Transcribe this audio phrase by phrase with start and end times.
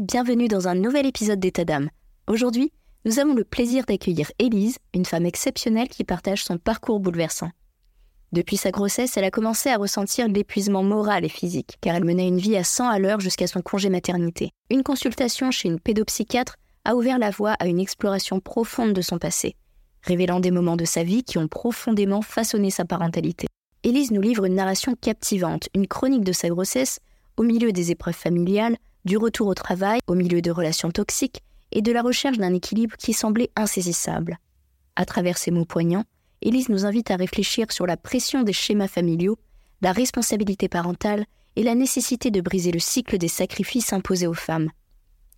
[0.00, 1.88] bienvenue dans un nouvel épisode d'État d'âme.
[2.28, 2.70] Aujourd'hui,
[3.04, 7.50] nous avons le plaisir d'accueillir Élise, une femme exceptionnelle qui partage son parcours bouleversant.
[8.32, 12.28] Depuis sa grossesse, elle a commencé à ressentir l'épuisement moral et physique, car elle menait
[12.28, 14.50] une vie à 100 à l'heure jusqu'à son congé maternité.
[14.70, 19.18] Une consultation chez une pédopsychiatre a ouvert la voie à une exploration profonde de son
[19.18, 19.56] passé,
[20.02, 23.46] révélant des moments de sa vie qui ont profondément façonné sa parentalité.
[23.82, 27.00] Élise nous livre une narration captivante, une chronique de sa grossesse,
[27.36, 31.42] au milieu des épreuves familiales, du retour au travail au milieu de relations toxiques
[31.72, 34.38] et de la recherche d'un équilibre qui semblait insaisissable.
[34.96, 36.04] À travers ces mots poignants,
[36.40, 39.38] Élise nous invite à réfléchir sur la pression des schémas familiaux,
[39.82, 41.24] la responsabilité parentale
[41.56, 44.70] et la nécessité de briser le cycle des sacrifices imposés aux femmes.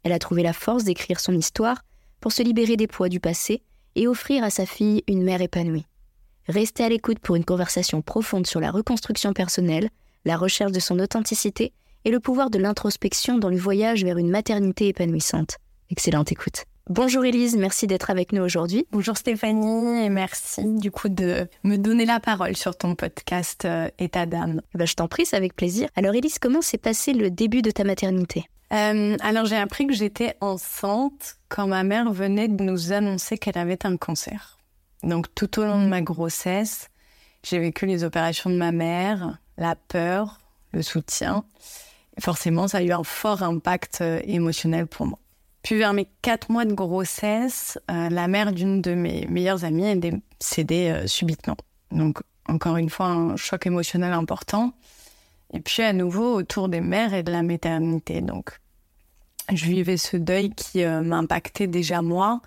[0.02, 1.82] Elle a trouvé la force d'écrire son histoire
[2.20, 3.62] pour se libérer des poids du passé
[3.94, 5.86] et offrir à sa fille une mère épanouie.
[6.48, 9.90] Restez à l'écoute pour une conversation profonde sur la reconstruction personnelle,
[10.24, 11.72] la recherche de son authenticité
[12.06, 15.58] et le pouvoir de l'introspection dans le voyage vers une maternité épanouissante.
[15.90, 16.64] Excellente écoute.
[16.88, 18.86] Bonjour Elise, merci d'être avec nous aujourd'hui.
[18.92, 23.88] Bonjour Stéphanie et merci du coup de me donner la parole sur ton podcast euh,
[23.98, 24.62] État d'âme.
[24.72, 25.88] Eh ben, je t'en prie, c'est avec plaisir.
[25.96, 28.44] Alors Elise, comment s'est passé le début de ta maternité?
[28.72, 33.58] Euh, Alors j'ai appris que j'étais enceinte quand ma mère venait de nous annoncer qu'elle
[33.58, 34.58] avait un cancer.
[35.02, 36.88] Donc tout au long de ma grossesse,
[37.42, 40.38] j'ai vécu les opérations de ma mère, la peur,
[40.70, 41.44] le soutien
[42.20, 45.18] forcément, ça a eu un fort impact euh, émotionnel pour moi.
[45.62, 49.86] Puis vers mes quatre mois de grossesse, euh, la mère d'une de mes meilleures amies
[49.86, 51.56] est décédée euh, subitement.
[51.90, 54.72] Donc encore une fois, un choc émotionnel important.
[55.52, 58.20] Et puis à nouveau autour des mères et de la maternité.
[58.20, 58.58] Donc
[59.52, 62.40] je vivais ce deuil qui m'impactait déjà moi,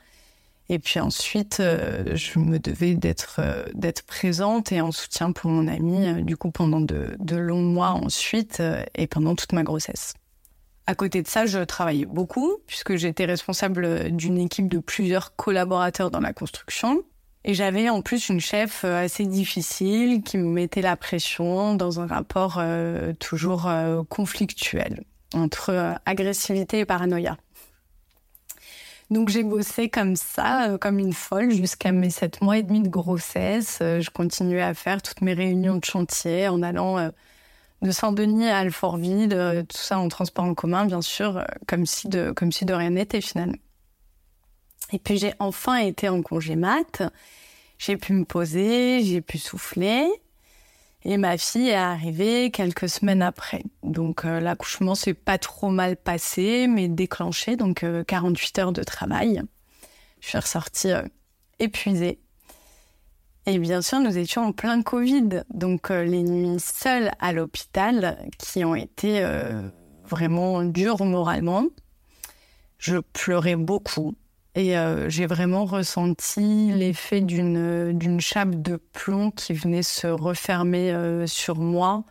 [0.72, 5.50] et puis ensuite, euh, je me devais d'être euh, d'être présente et en soutien pour
[5.50, 8.62] mon amie, euh, du coup, pendant de, longs mois ensuite
[8.96, 10.14] et pendant toute ma grossesse.
[10.86, 16.12] À côté de ça, je travaillais beaucoup puisque j'étais responsable d'une équipe de plusieurs collaborateurs
[16.12, 17.04] dans la construction.
[17.46, 22.08] Et j'avais en plus une chef assez difficile qui me mettait la pression dans un
[22.08, 22.62] rapport
[23.20, 23.70] toujours
[24.10, 25.04] conflictuel
[25.34, 27.38] entre agressivité et paranoïa.
[29.10, 32.82] Donc j'ai bossé comme ça, euh, comme une folle, jusqu'à mes sept mois et demi
[32.82, 33.80] de grossesse.
[33.82, 37.10] Euh, je continuais à faire toutes mes réunions de chantier en allant euh,
[37.82, 42.32] de Saint-Denis à Alfortville, tout ça en transport en commun, bien sûr, comme si de,
[42.32, 43.56] comme si de rien n'était finalement.
[44.92, 47.04] Et puis j'ai enfin été en congé mat.
[47.78, 50.10] J'ai pu me poser, j'ai pu souffler.
[51.06, 53.64] Et ma fille est arrivée quelques semaines après.
[53.84, 58.84] Donc euh, l'accouchement s'est pas trop mal passé, mais déclenché, donc 48 euh, heures de
[58.84, 59.42] travail.
[60.20, 61.04] Je suis ressortie euh,
[61.60, 62.20] épuisée.
[63.46, 68.64] Et bien sûr, nous étions en plein Covid, donc les nuits seules à l'hôpital qui
[68.64, 69.26] ont été
[70.06, 71.66] vraiment dures moralement.
[72.78, 74.14] Je pleurais beaucoup.
[74.60, 80.92] Et euh, j'ai vraiment ressenti l'effet d'une, d'une chape de plomb qui venait se refermer
[80.92, 82.04] euh, sur moi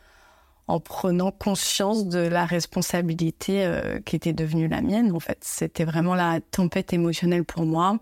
[0.67, 5.12] en prenant conscience de la responsabilité euh, qui était devenue la mienne.
[5.12, 7.99] En fait, c'était vraiment la tempête émotionnelle pour moi.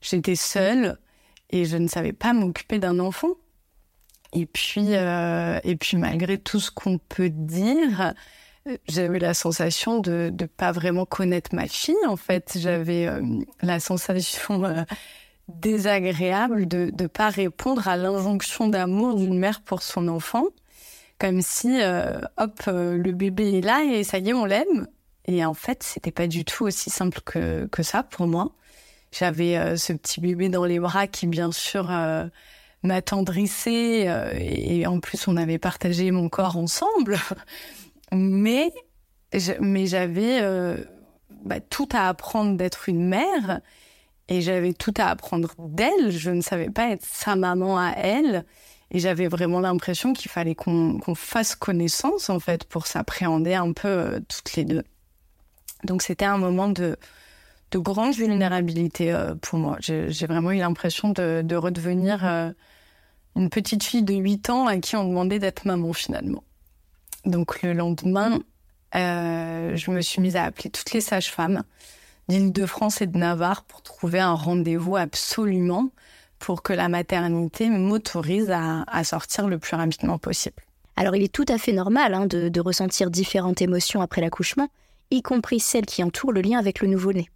[0.00, 0.98] J'étais seule
[1.50, 3.30] et je ne savais pas m'occuper d'un enfant.
[4.32, 8.12] Et puis, et puis malgré tout ce qu'on peut dire,
[8.88, 12.56] j'avais la sensation de ne pas vraiment connaître ma fille, en fait.
[12.56, 13.08] J'avais
[13.60, 14.86] la sensation
[15.48, 20.44] désagréable de ne pas répondre à l'injonction d'amour d'une mère pour son enfant.
[21.18, 21.80] Comme si,
[22.38, 24.86] hop, le bébé est là et ça y est, on l'aime.
[25.26, 28.52] Et en fait, c'était pas du tout aussi simple que, que ça pour moi.
[29.12, 32.26] J'avais euh, ce petit bébé dans les bras qui, bien sûr, euh,
[32.82, 34.08] m'attendrissait.
[34.08, 37.18] Euh, et en plus, on avait partagé mon corps ensemble.
[38.12, 38.72] mais
[39.60, 40.40] mais j'avais
[41.44, 43.60] bah, tout à apprendre d'être une mère.
[44.28, 46.10] Et j'avais tout à apprendre d'elle.
[46.10, 48.44] Je ne savais pas être sa maman à elle.
[48.90, 54.22] Et j'avais vraiment l'impression qu'il fallait qu'on fasse connaissance, en fait, pour s'appréhender un peu
[54.28, 54.84] toutes les deux.
[55.84, 56.96] Donc c'était un moment de,
[57.70, 59.76] de grande vulnérabilité euh, pour moi.
[59.80, 62.50] J'ai vraiment eu l'impression de, de, redevenir euh,
[63.34, 66.44] une petite fille de 8 ans à qui on demandait d'être maman finalement.
[67.24, 68.40] Donc le lendemain,
[68.94, 71.62] euh, je me suis mise à appeler toutes les sages-femmes
[72.28, 75.90] d'Île-de-France et de Navarre pour trouver un rendez-vous absolument
[76.38, 80.56] pour que la maternité m'autorise à, sortir le plus rapidement possible.
[80.96, 84.68] Alors il est tout à fait normal hein, de ressentir différentes émotions après l'accouchement,
[85.10, 87.28] y compris celles qui entourent le lien avec le nouveau-né.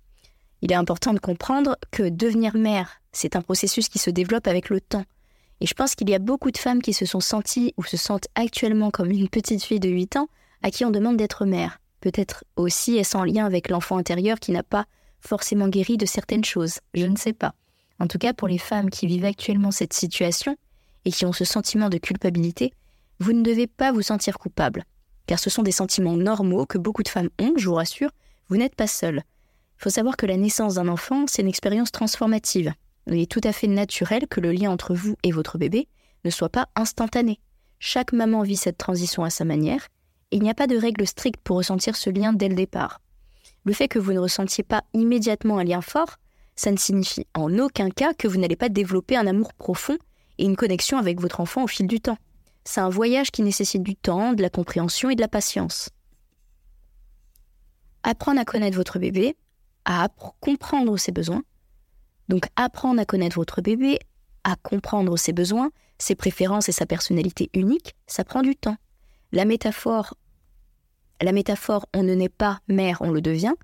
[0.62, 4.70] Il est important de comprendre que devenir mère, c'est un processus qui se développe avec
[4.70, 5.04] le temps.
[5.60, 7.96] Et je pense qu'il y a beaucoup de femmes qui se sont senties ou se
[7.96, 10.28] sentent actuellement comme une petite fille de 8 ans
[10.62, 11.80] à qui on demande d'être mère.
[12.00, 14.86] Peut-être aussi est-ce en lien avec l'enfant intérieur qui n'a pas
[15.20, 17.54] forcément guéri de certaines choses, je ne sais pas.
[17.98, 20.56] En tout cas, pour les femmes qui vivent actuellement cette situation
[21.04, 22.72] et qui ont ce sentiment de culpabilité,
[23.18, 24.84] vous ne devez pas vous sentir coupable
[25.26, 28.10] car ce sont des sentiments normaux que beaucoup de femmes ont, je vous rassure,
[28.48, 29.22] vous n'êtes pas seule.
[29.78, 32.72] Il faut savoir que la naissance d'un enfant, c'est une expérience transformative.
[33.06, 35.88] Il est tout à fait naturel que le lien entre vous et votre bébé
[36.24, 37.40] ne soit pas instantané.
[37.78, 39.86] Chaque maman vit cette transition à sa manière,
[40.30, 43.00] et il n'y a pas de règle stricte pour ressentir ce lien dès le départ.
[43.64, 46.16] Le fait que vous ne ressentiez pas immédiatement un lien fort,
[46.56, 49.98] ça ne signifie en aucun cas que vous n'allez pas développer un amour profond
[50.38, 52.18] et une connexion avec votre enfant au fil du temps.
[52.64, 55.90] C'est un voyage qui nécessite du temps, de la compréhension et de la patience.
[58.02, 59.36] Apprendre à connaître votre bébé,
[59.84, 60.08] à
[60.40, 61.42] comprendre ses besoins.
[62.28, 63.98] Donc apprendre à connaître votre bébé,
[64.44, 68.76] à comprendre ses besoins, ses préférences et sa personnalité unique, ça prend du temps.
[69.32, 70.14] La métaphore,
[71.20, 73.54] la métaphore on ne naît pas mère, on le devient,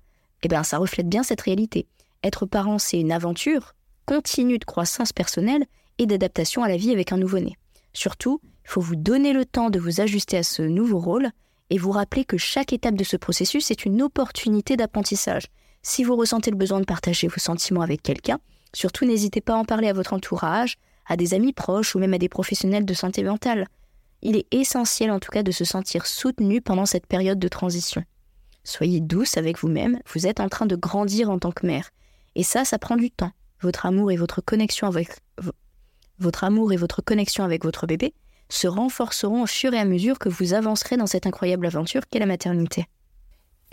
[0.43, 1.87] eh bien ça reflète bien cette réalité.
[2.23, 3.73] Être parent, c'est une aventure
[4.05, 5.65] continue de croissance personnelle
[5.97, 7.55] et d'adaptation à la vie avec un nouveau-né.
[7.93, 11.29] Surtout, il faut vous donner le temps de vous ajuster à ce nouveau rôle
[11.69, 15.47] et vous rappeler que chaque étape de ce processus est une opportunité d'apprentissage.
[15.81, 18.39] Si vous ressentez le besoin de partager vos sentiments avec quelqu'un,
[18.73, 22.13] surtout n'hésitez pas à en parler à votre entourage, à des amis proches ou même
[22.13, 23.67] à des professionnels de santé mentale.
[24.21, 28.03] Il est essentiel en tout cas de se sentir soutenu pendant cette période de transition.
[28.63, 31.89] Soyez douce avec vous-même, vous êtes en train de grandir en tant que mère.
[32.35, 33.31] Et ça, ça prend du temps.
[33.59, 35.09] Votre amour et votre connexion avec
[37.63, 38.13] votre bébé
[38.49, 42.19] se renforceront au fur et à mesure que vous avancerez dans cette incroyable aventure qu'est
[42.19, 42.85] la maternité.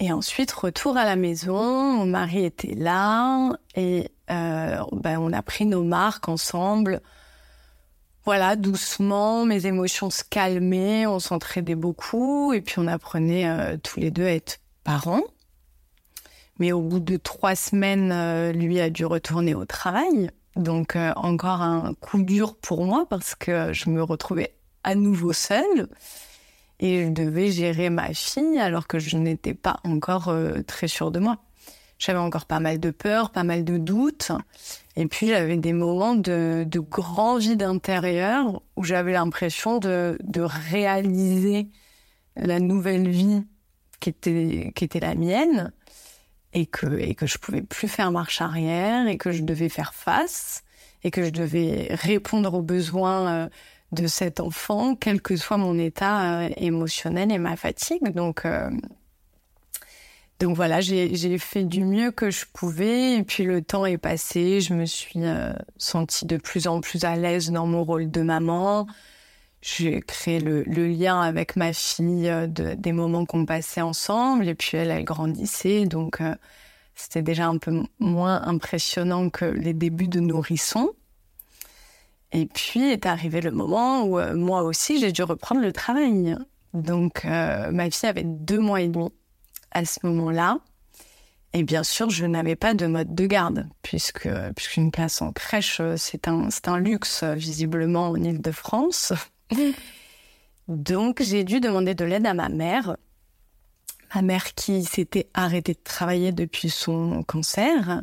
[0.03, 5.43] Et ensuite, retour à la maison, mon mari était là et euh, ben, on a
[5.43, 7.03] pris nos marques ensemble.
[8.25, 14.01] Voilà, doucement, mes émotions se calmaient, on s'entraidait beaucoup et puis on apprenait euh, tous
[14.01, 15.25] les deux à être parents.
[16.59, 20.31] Mais au bout de trois semaines, euh, lui a dû retourner au travail.
[20.57, 25.89] Donc encore un coup dur pour moi parce que je me retrouvais à nouveau seule
[26.81, 31.11] et je devais gérer ma fille alors que je n'étais pas encore euh, très sûre
[31.11, 31.39] de moi.
[31.99, 34.33] J'avais encore pas mal de peur, pas mal de doutes.
[34.97, 40.41] Et puis j'avais des moments de, de grand vide intérieur où j'avais l'impression de, de,
[40.41, 41.69] réaliser
[42.37, 43.45] la nouvelle vie
[44.01, 45.73] qui était, qui était la mienne
[46.55, 49.93] et que, et que je pouvais plus faire marche arrière et que je devais faire
[49.93, 50.65] face
[51.05, 53.49] et que je devais répondre aux besoins euh,
[53.93, 58.13] de cet enfant, quel que soit mon état euh, émotionnel et ma fatigue.
[58.15, 58.71] Donc, euh,
[60.39, 63.17] donc voilà, j'ai fait du mieux que je pouvais.
[63.17, 67.05] Et puis le temps est passé, je me suis euh, sentie de plus en plus
[67.05, 68.87] à l'aise dans mon rôle de maman.
[69.61, 74.49] J'ai créé le, lien avec ma fille des moments qu'on passait ensemble.
[74.49, 75.85] Et puis elle, elle grandissait.
[75.85, 76.23] Donc
[76.95, 80.95] c'était déjà un peu moins impressionnant que les débuts de nourrisson.
[82.33, 86.37] Et puis est arrivé le moment où euh, moi aussi j'ai dû reprendre le travail.
[86.75, 89.09] Donc euh, ma fille avait deux mois et demi
[89.73, 90.59] à ce moment-là.
[91.53, 95.83] Et bien sûr, je n'avais pas de mode de garde, puisque puisqu'une place en crèche,
[95.97, 99.13] c'est un, c'est un luxe, visiblement, en Ile-de-France.
[100.69, 102.97] Donc j'ai dû demander de l'aide à ma mère.
[104.15, 108.03] Ma mère qui s'était arrêtée de travailler depuis son cancer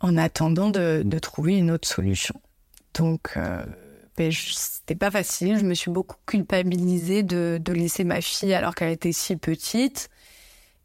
[0.00, 2.40] en attendant de, trouver une autre solution.
[2.96, 3.64] Donc euh,
[4.16, 5.58] ben, c'était pas facile.
[5.58, 10.08] Je me suis beaucoup culpabilisée de, laisser ma fille alors qu'elle était si petite.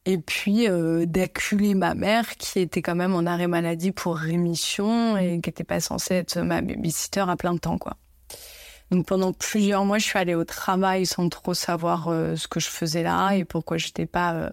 [0.05, 5.15] Et puis euh, d'acculer ma mère qui était quand même en arrêt maladie pour rémission
[5.15, 7.97] et qui n'était pas censée être ma babysitter à plein temps, quoi.
[8.89, 12.59] Donc pendant plusieurs mois, je suis allée au travail sans trop savoir euh, ce que
[12.59, 14.51] je faisais là et pourquoi j'étais pas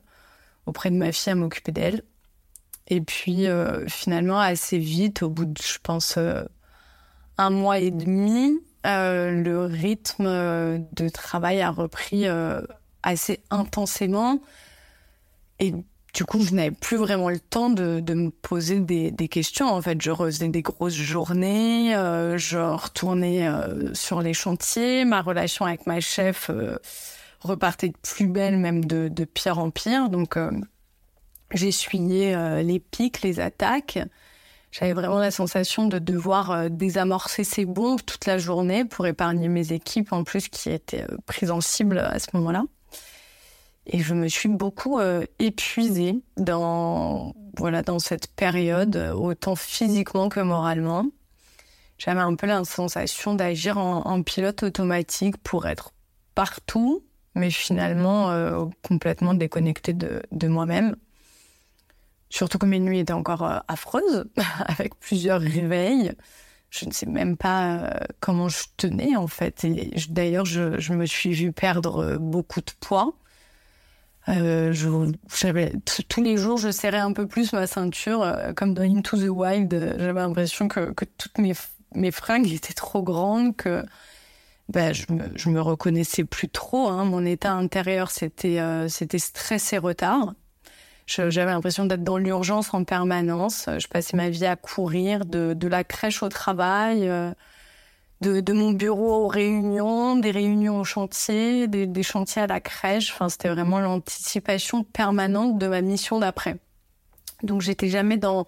[0.67, 2.03] auprès de ma fille à m'occuper d'elle.
[2.87, 3.47] Et puis
[3.89, 6.19] finalement, assez vite, au bout de, je pense,
[7.39, 10.25] un mois et demi, le rythme
[10.93, 12.27] de travail a repris
[13.03, 14.41] assez intensément.
[15.61, 15.73] Et
[16.15, 19.69] du coup, je n'avais plus vraiment le temps de, me poser des, questions.
[19.69, 25.05] En fait, je faisais des grosses journées, euh, je retournais euh, sur les chantiers.
[25.05, 26.77] Ma relation avec ma chef euh,
[27.41, 30.09] repartait de plus belle, même de, pire en pire.
[30.09, 30.37] Donc,
[31.53, 33.99] j'essuyais les pics, les attaques.
[34.71, 39.73] J'avais vraiment la sensation de devoir désamorcer ces bombes toute la journée pour épargner mes
[39.73, 42.65] équipes, en plus, qui étaient prises en cible à ce moment-là.
[43.89, 50.41] Et je me suis beaucoup euh, épuisée dans, voilà, dans cette période, autant physiquement que
[50.41, 51.07] moralement.
[51.97, 55.93] J'avais un peu la sensation d'agir en, pilote automatique pour être
[56.35, 57.03] partout,
[57.35, 60.95] mais finalement euh, complètement déconnectée de, de moi-même.
[62.31, 64.27] Surtout que mes nuits étaient encore euh, affreuses,
[64.67, 66.13] avec plusieurs réveils.
[66.71, 69.67] Je ne sais même pas comment je tenais en fait.
[70.11, 73.15] D'ailleurs, je, me suis vue perdre beaucoup de poids
[74.29, 74.75] euh,
[76.09, 79.29] tous les jours, je serrais un peu plus ma ceinture, euh, comme dans Into the
[79.31, 79.95] Wild.
[79.99, 81.55] J'avais l'impression que, toutes mes,
[81.95, 83.85] mes fringues étaient trop grandes, que
[84.69, 86.89] ben, je, me, me reconnaissais plus trop.
[86.89, 87.05] Hein.
[87.05, 90.35] Mon état intérieur, c'était euh, c'était stress et retard.
[91.09, 93.69] J'avais l'impression d'être dans l'urgence en permanence.
[93.79, 97.11] Je passais ma vie à courir de, de la crèche au travail
[98.21, 103.13] de, mon bureau aux réunions, des réunions au chantier, des, chantiers à la crèche.
[103.13, 106.57] Enfin, c'était vraiment l'anticipation permanente de ma mission d'après.
[107.43, 108.47] Donc, j'étais jamais dans,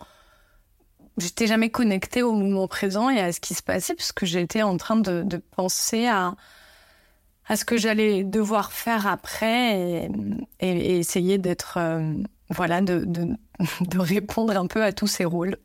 [1.19, 4.77] j'étais jamais connectée au moment présent et à ce qui se passait puisque j'étais en
[4.77, 5.25] train de,
[5.57, 6.35] penser à,
[7.47, 10.09] à ce que j'allais devoir faire après
[10.59, 12.15] et, essayer d'être, euh,
[12.51, 15.57] voilà, de, de répondre un peu à tous ces rôles.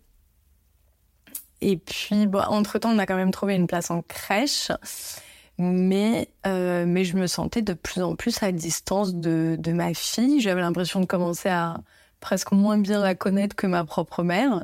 [1.62, 4.72] Et puis, entre-temps, on a quand même trouvé une place en crèche.
[5.58, 9.94] Mais, euh, mais je me sentais de plus en plus à distance de, de ma
[9.94, 10.42] fille.
[10.42, 11.78] J'avais l'impression de commencer à
[12.20, 14.64] presque moins bien la connaître que ma propre mère.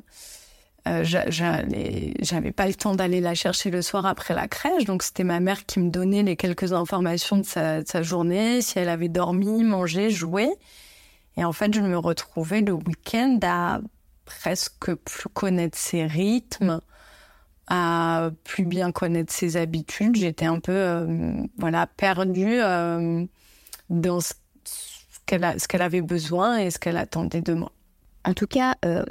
[0.87, 5.23] Euh, J'avais pas le temps d'aller la chercher le soir après la crèche, donc c'était
[5.23, 9.63] ma mère qui me donnait les quelques informations de sa, journée, si elle avait dormi,
[9.63, 10.49] mangé, joué.
[11.37, 13.79] Et en fait, je me retrouvais le week-end à
[14.25, 16.81] presque plus connaître ses rythmes,
[17.67, 20.15] à plus bien connaître ses habitudes.
[20.15, 23.25] J'étais un peu euh, voilà perdue euh,
[23.89, 24.33] dans ce
[25.25, 27.71] qu'elle avait besoin et ce qu'elle attendait de moi.
[28.25, 29.03] En tout cas, euh,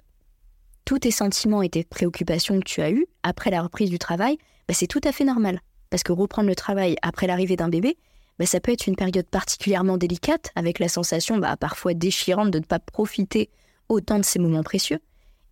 [0.85, 4.39] tous tes sentiments et tes préoccupations que tu as eues après la reprise du travail,
[4.69, 5.61] bah, c'est tout à fait normal.
[5.89, 7.97] Parce que reprendre le travail après l'arrivée d'un bébé,
[8.41, 12.59] bah, ça peut être une période particulièrement délicate, avec la sensation bah, parfois déchirante de
[12.59, 13.51] ne pas profiter
[13.91, 14.99] autant de ces moments précieux.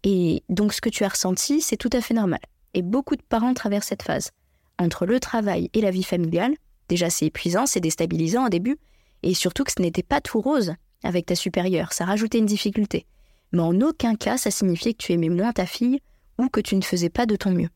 [0.04, 2.40] Et donc ce que tu as ressenti, c'est tout à fait normal.
[2.72, 4.30] Et beaucoup de parents traversent cette phase.
[4.78, 6.54] Entre le travail et la vie familiale,
[6.88, 8.78] déjà c'est épuisant, c'est déstabilisant au début,
[9.22, 10.72] et surtout que ce n'était pas tout rose
[11.04, 13.04] avec ta supérieure, ça rajoutait une difficulté.
[13.52, 16.00] Mais en aucun cas ça signifiait que tu aimais moins ta fille
[16.38, 17.68] ou que tu ne faisais pas de ton mieux.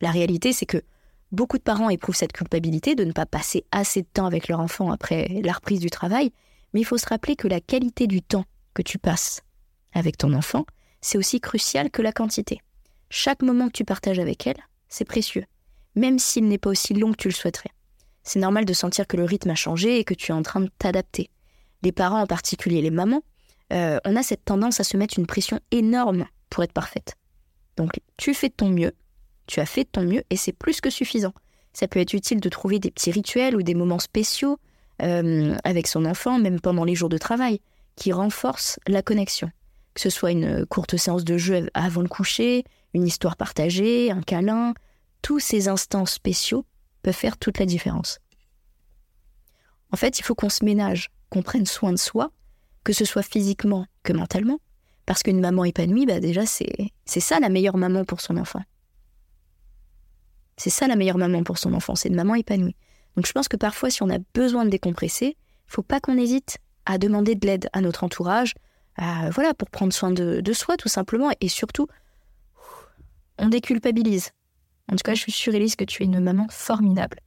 [0.00, 0.82] La réalité c'est que
[1.32, 4.60] beaucoup de parents éprouvent cette culpabilité de ne pas passer assez de temps avec leur
[4.60, 6.32] enfant après la reprise du travail,
[6.72, 8.44] mais il faut se rappeler que la qualité du temps
[8.74, 9.42] que tu passes
[9.92, 10.64] avec ton enfant,
[11.00, 12.60] c'est aussi crucial que la quantité.
[13.10, 14.58] Chaque moment que tu partages avec elle,
[14.88, 15.44] c'est précieux,
[15.94, 17.70] même s'il n'est pas aussi long que tu le souhaiterais.
[18.22, 20.60] C'est normal de sentir que le rythme a changé et que tu es en train
[20.60, 21.30] de t'adapter.
[21.82, 23.22] Les parents, en particulier les mamans,
[23.72, 27.14] euh, on a cette tendance à se mettre une pression énorme pour être parfaite.
[27.76, 28.92] Donc tu fais de ton mieux,
[29.48, 31.32] tu as fait de ton mieux et c'est plus que suffisant.
[31.72, 34.58] Ça peut être utile de trouver des petits rituels ou des moments spéciaux
[35.02, 37.60] euh, avec son enfant, même pendant les jours de travail,
[37.96, 39.50] qui renforcent la connexion
[39.98, 42.62] que ce soit une courte séance de jeu avant le coucher,
[42.94, 44.72] une histoire partagée, un câlin,
[45.22, 46.64] tous ces instants spéciaux
[47.02, 48.20] peuvent faire toute la différence.
[49.90, 52.30] En fait, il faut qu'on se ménage, qu'on prenne soin de soi,
[52.84, 54.60] que ce soit physiquement que mentalement,
[55.04, 58.62] parce qu'une maman épanouie, bah déjà, c'est ça la meilleure maman pour son enfant.
[60.58, 62.76] C'est ça la meilleure maman pour son enfant, c'est une maman épanouie.
[63.16, 65.36] Donc je pense que parfois, si on a besoin de décompresser,
[65.66, 68.54] faut pas qu'on hésite à demander de l'aide à notre entourage,
[68.96, 71.86] voilà, pour prendre soin de, de, soi tout simplement, et surtout,
[73.38, 74.30] on déculpabilise.
[74.90, 77.20] En tout cas, je suis sûre, Elise, que tu es une maman formidable.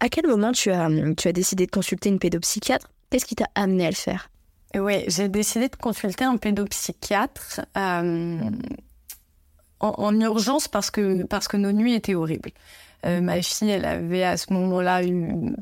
[0.00, 2.90] À quel moment tu as, tu as décidé de consulter une pédopsychiatre?
[3.10, 4.30] Qu'est-ce qui t'a amené à le faire?
[4.74, 8.40] Oui, j'ai décidé de consulter un pédopsychiatre euh,
[9.80, 12.50] en, urgence parce que, parce que nos nuits étaient horribles.
[13.06, 15.54] Euh, ma fille, elle avait à ce moment-là eu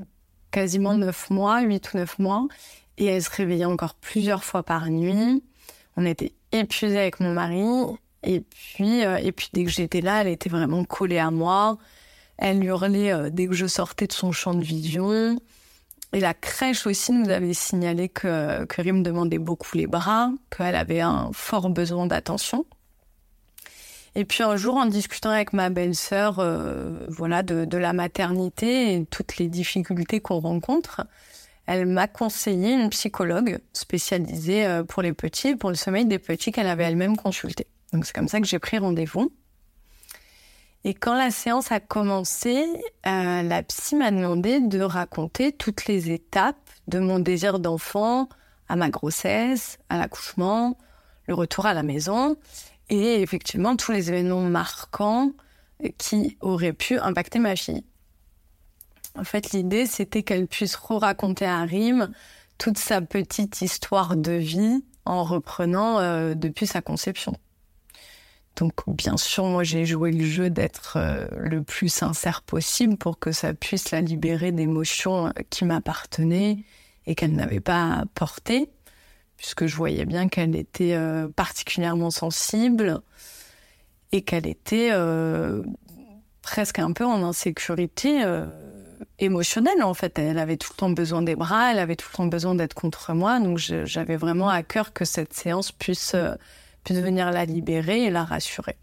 [0.50, 2.48] quasiment 9 mois, 8 ou 9 mois,
[2.96, 5.42] et elle se réveillait encore plusieurs fois par nuit.
[5.96, 7.62] On était épuisés avec mon mari,
[8.22, 11.78] et puis, euh, et puis dès que j'étais là, elle était vraiment collée à moi.
[12.38, 15.38] Elle hurlait euh, dès que je sortais de son champ de vision.
[16.12, 20.75] Et la crèche aussi nous avait signalé que, que Rim demandait beaucoup les bras, qu'elle
[20.75, 22.64] avait un fort besoin d'attention.
[24.18, 29.04] Et puis un jour, en discutant avec ma belle-sœur, euh, voilà, de, la maternité et
[29.04, 31.06] toutes les difficultés qu'on rencontre,
[31.66, 36.66] elle m'a conseillé une psychologue spécialisée pour les petits, pour le sommeil des petits qu'elle
[36.66, 37.68] avait elle-même consulté.
[37.92, 39.30] Donc c'est comme ça que j'ai pris rendez-vous.
[40.82, 42.64] Et quand la séance a commencé,
[43.06, 46.56] euh, la psy m'a demandé de raconter toutes les étapes
[46.88, 48.28] de mon désir d'enfant
[48.68, 50.76] à ma grossesse, à l'accouchement,
[51.26, 52.37] le retour à la maison
[52.90, 55.33] et effectivement tous les événements marquants
[55.99, 57.85] qui auraient pu impacter ma fille.
[59.16, 62.11] En fait, l'idée, c'était qu'elle puisse re-raconter à Rime
[62.57, 67.35] toute sa petite histoire de vie en reprenant euh, depuis sa conception.
[68.57, 73.18] Donc bien sûr, moi j'ai joué le jeu d'être euh, le plus sincère possible pour
[73.18, 76.64] que ça puisse la libérer d'émotions euh, qui m'appartenaient
[77.07, 78.68] et qu'elle n'avait pas portées,
[79.38, 83.00] puisque je voyais bien qu'elle était euh, particulièrement sensible
[84.12, 84.90] et qu'elle était
[86.42, 88.25] presque un peu en insécurité
[89.18, 90.18] émotionnelle en fait.
[90.18, 92.72] Elle avait tout le temps besoin des bras, elle avait tout le temps besoin d'être
[92.72, 96.14] contre moi, donc j'avais vraiment à cœur que cette séance puisse
[96.94, 98.77] de venir la libérer et la rassurer.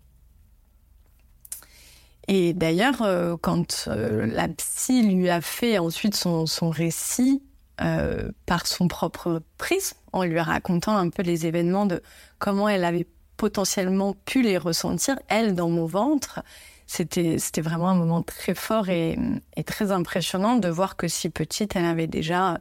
[2.28, 7.44] Et d'ailleurs, euh, quand euh, la psy lui a fait ensuite son, récit
[7.82, 12.02] euh, par son propre prisme, en lui racontant un peu les événements de
[12.40, 13.08] comment elle avait
[13.38, 16.42] potentiellement pu les ressentir, elle, dans mon ventre,
[16.88, 19.18] c'était, c'était vraiment un moment très fort et,
[19.58, 22.60] et, très impressionnant de voir que si petite, elle avait déjà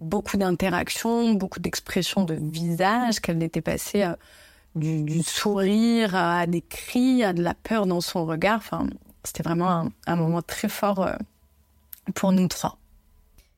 [0.00, 4.06] beaucoup d'interactions, beaucoup d'expressions de visage, qu'elle était passée
[4.74, 8.58] du, sourire à des cris, à de la peur dans son regard.
[8.58, 8.86] Enfin,
[9.24, 11.14] c'était vraiment un, moment très fort euh,
[12.14, 12.78] pour nous trois.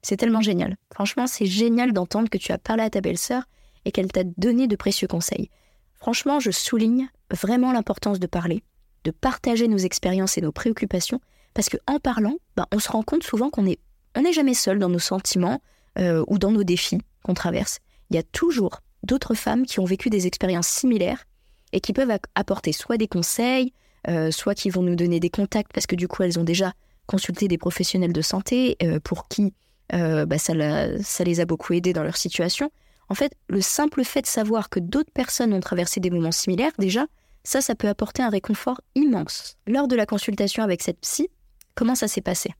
[0.05, 0.77] C'est tellement génial.
[0.93, 3.45] Franchement, c'est génial d'entendre que tu as parlé à ta belle-sœur
[3.87, 5.49] et qu'elle t'a donné de précieux conseils.
[5.95, 8.63] Franchement, je souligne vraiment l'importance de parler,
[9.05, 11.23] de partager nos expériences et nos préoccupations,
[11.55, 13.79] parce qu'en parlant, bah, on se rend compte souvent qu'on n'est
[14.15, 15.63] on jamais seul dans nos sentiments
[15.99, 17.79] euh, ou dans nos défis qu'on traverse.
[18.11, 21.25] Il y a toujours d'autres femmes qui ont vécu des expériences similaires
[21.73, 23.73] et qui peuvent apporter soit des conseils,
[24.09, 26.75] euh, soit qui vont nous donner des contacts parce que du coup elles ont déjà
[27.07, 29.55] consulté des professionnels de santé euh, pour qui
[29.93, 32.71] euh, bah, ça, les a beaucoup aidés dans leur situation.
[33.09, 36.73] En fait, le simple fait de savoir que d'autres personnes ont traversé des moments similaires,
[36.79, 37.07] déjà,
[37.43, 39.57] ça, ça peut apporter un réconfort immense.
[39.67, 41.29] Lors de la consultation avec cette psy,
[41.75, 42.51] comment ça s'est passé?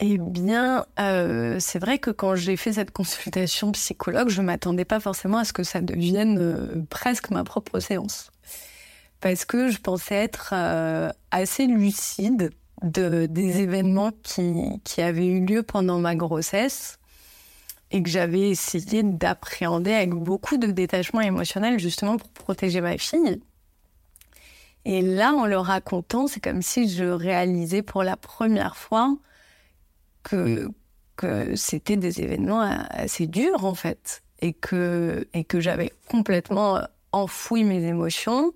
[0.00, 5.00] Eh bien, euh, c'est vrai que quand j'ai fait cette consultation psychologue, je m'attendais pas
[5.00, 8.30] forcément à ce que ça devienne euh, presque ma propre séance.
[9.20, 10.54] Parce que je pensais être
[11.32, 12.52] assez lucide
[12.82, 16.98] de, des événements qui, qui avaient eu lieu pendant ma grossesse
[17.90, 23.40] et que j'avais essayé d'appréhender avec beaucoup de détachement émotionnel justement pour protéger ma fille.
[24.84, 29.16] Et là, en le racontant, c'est comme si je réalisais pour la première fois
[30.22, 30.68] que,
[31.16, 32.60] que c'était des événements
[32.90, 36.80] assez durs en fait et que, et que j'avais complètement
[37.12, 38.52] enfoui mes émotions,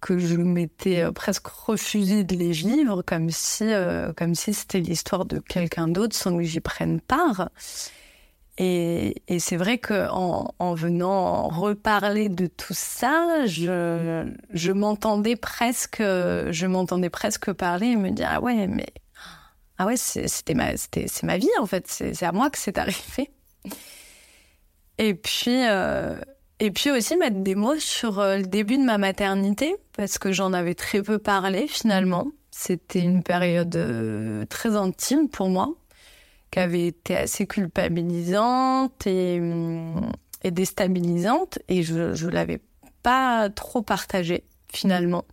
[0.00, 4.80] que je m'étais euh, presque refusé de les vivre comme si, euh, comme si c'était
[4.80, 7.50] l'histoire de quelqu'un d'autre sans que j'y prenne part.
[8.58, 16.00] Et, et c'est vrai qu'en en, venant reparler de tout ça, je, je m'entendais presque,
[16.00, 18.88] je m'entendais presque parler et me dire ah ouais mais
[19.78, 23.30] ah ouais, c'était ma, c'est ma vie en fait, c'est à moi que c'est arrivé.
[24.98, 26.16] Et puis, euh,
[26.60, 30.32] et puis aussi mettre des mots sur euh, le début de ma maternité, parce que
[30.32, 32.28] j'en avais très peu parlé finalement.
[32.50, 35.74] C'était une période euh, très intime pour moi,
[36.50, 39.40] qui avait été assez culpabilisante et,
[40.42, 42.60] et déstabilisante, et je ne l'avais
[43.04, 44.42] pas trop partagée
[44.72, 45.24] finalement.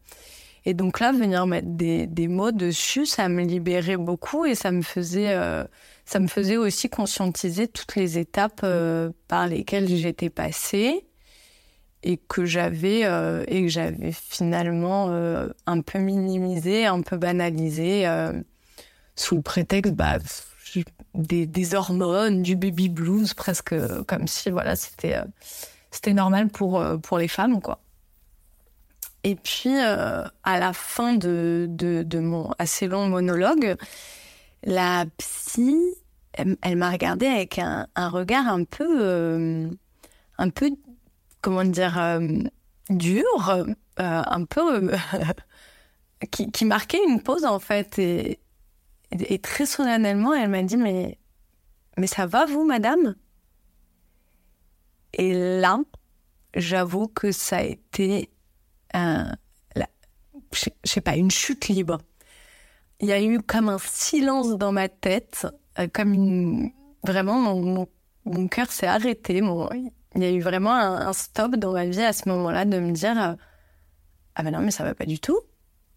[0.68, 4.82] Et donc là, venir mettre des, mots dessus, ça me libérait beaucoup et ça me
[4.82, 5.64] faisait, euh,
[6.06, 8.66] ça me faisait aussi conscientiser toutes les étapes
[9.28, 11.06] par lesquelles j'étais passée
[12.06, 15.10] et que j'avais euh, et que j'avais finalement
[15.66, 18.06] un peu minimisé, un peu banalisé
[19.16, 20.18] sous le prétexte bah,
[21.14, 25.18] des, hormones, du baby blues, presque comme si voilà c'était
[25.92, 27.80] c'était normal pour pour les femmes quoi.
[29.26, 33.76] Et puis, euh, à la fin de, de, mon assez long monologue,
[34.64, 35.76] la psy,
[36.34, 39.68] elle, m'a regardée avec un, un, regard un peu, euh,
[40.38, 40.70] un peu,
[41.46, 42.28] comment dire, euh,
[42.90, 43.66] dur,
[43.98, 44.92] un peu,
[46.32, 48.00] qui, qui, marquait une pause en fait.
[48.00, 48.40] Et,
[49.44, 51.20] très solennellement, elle m'a dit, mais,
[51.98, 53.14] mais ça va vous, madame?
[55.14, 55.80] Et là,
[56.56, 58.32] j'avoue que ça a été
[58.96, 59.32] un,
[60.56, 62.00] je sais pas, une chute libre.
[63.02, 65.46] Il y a eu comme un silence dans ma tête,
[65.78, 66.72] euh, comme
[67.04, 67.86] vraiment
[68.26, 69.44] mon, cœur s'est arrêté.
[70.16, 72.92] Il y a eu vraiment un, stop dans ma vie à ce moment-là de me
[72.92, 73.34] dire euh,
[74.36, 75.40] ah ben non mais ça va pas du tout.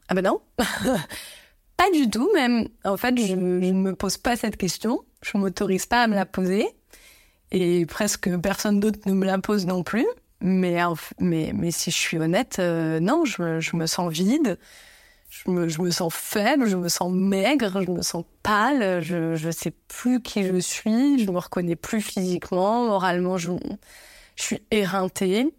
[0.09, 0.41] Ah ben non,
[1.77, 2.69] pas du tout même.
[2.85, 6.27] En fait je, ne me pose pas cette question, je m'autorise pas à me la
[6.27, 6.69] poser
[7.51, 10.07] et presque personne d'autre ne me la pose non plus.
[10.41, 10.79] Mais,
[11.19, 14.57] mais, mais si je suis honnête, euh, non, je, je, me sens vide,
[15.29, 19.47] je me, je me, sens faible, je me sens maigre, je me sens pâle, je
[19.47, 23.53] ne sais plus qui je suis, je me reconnais plus physiquement, moralement, je,
[24.37, 25.55] je suis éreintée.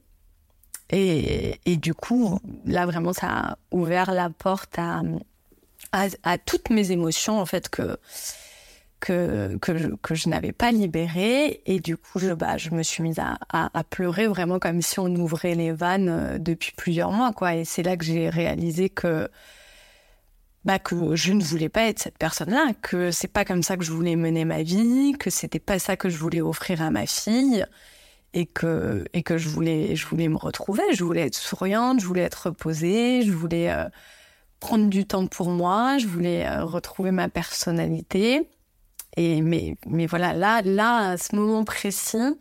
[0.91, 5.03] Et, et, du coup, là, vraiment, ça a ouvert la porte à,
[5.91, 7.97] à, à toutes mes émotions, en fait, que
[8.99, 11.61] que, que je, que je n'avais pas libéré.
[11.65, 14.99] Et du coup, je, bah, je me suis mise à, à, pleurer vraiment comme si
[14.99, 17.31] on ouvrait les vannes euh, depuis plusieurs mois.
[17.33, 17.55] Quoi.
[17.55, 19.29] Et c'est là que j'ai réalisé que,
[20.65, 23.83] bah, que je ne voulais pas être cette personne-là, que c'est pas comme ça que
[23.83, 27.05] je voulais mener ma vie, que c'était pas ça que je voulais offrir à ma
[27.05, 27.65] fille.
[28.35, 32.05] Et que, et que je, voulais, je voulais me retrouver, je voulais être souriante, je
[32.05, 33.89] voulais être reposée, je voulais euh,
[34.59, 38.47] prendre du temps pour moi, je voulais euh, retrouver ma personnalité.
[39.17, 42.37] Et mais, mais voilà, là, là, à ce moment précis,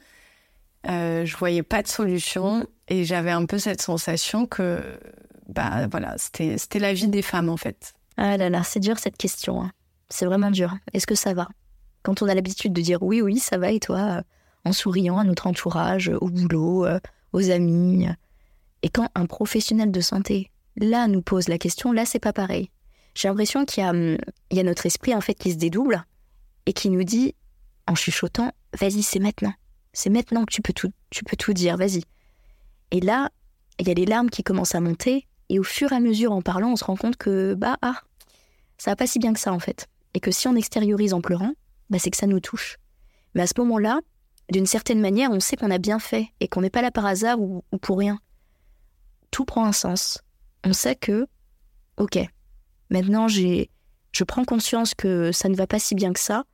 [0.88, 4.82] euh, je voyais pas de solution et j'avais un peu cette sensation que,
[5.48, 7.94] bah voilà, c'était, c'était la vie des femmes en fait.
[8.18, 9.62] Ah là là, c'est dur cette question.
[9.62, 9.70] Hein.
[10.10, 10.76] C'est vraiment dur.
[10.92, 11.48] Est-ce que ça va?
[12.02, 14.22] Quand on a l'habitude de dire oui, oui, ça va et toi, euh,
[14.64, 16.98] en souriant à notre entourage, au boulot, euh,
[17.32, 18.08] aux amis.
[18.82, 22.70] Et quand un professionnel de santé, là, nous pose la question, là, c'est pas pareil.
[23.14, 24.18] J'ai l'impression qu'il y a, hum,
[24.50, 26.04] y a notre esprit en fait qui se dédouble
[26.66, 27.36] et qui nous dit,
[27.86, 29.54] en chuchotant, vas-y, c'est maintenant.
[29.92, 32.02] C'est maintenant que tu peux tout, tu peux tout dire, vas-y.
[32.90, 33.30] Et là,
[33.78, 36.32] il y a les larmes qui commencent à monter, et au fur et à mesure,
[36.32, 38.02] en parlant, on se rend compte que, bah, ah,
[38.78, 39.88] ça va pas si bien que ça, en fait.
[40.14, 41.52] Et que si on extériorise en pleurant,
[41.90, 42.78] bah, c'est que ça nous touche.
[43.34, 44.00] Mais à ce moment-là,
[44.50, 47.06] d'une certaine manière, on sait qu'on a bien fait, et qu'on n'est pas là par
[47.06, 48.18] hasard ou, ou pour rien.
[49.30, 50.22] Tout prend un sens.
[50.64, 51.26] On sait que,
[51.98, 52.18] ok,
[52.90, 53.70] maintenant j'ai,
[54.12, 56.44] je prends conscience que ça ne va pas si bien que ça,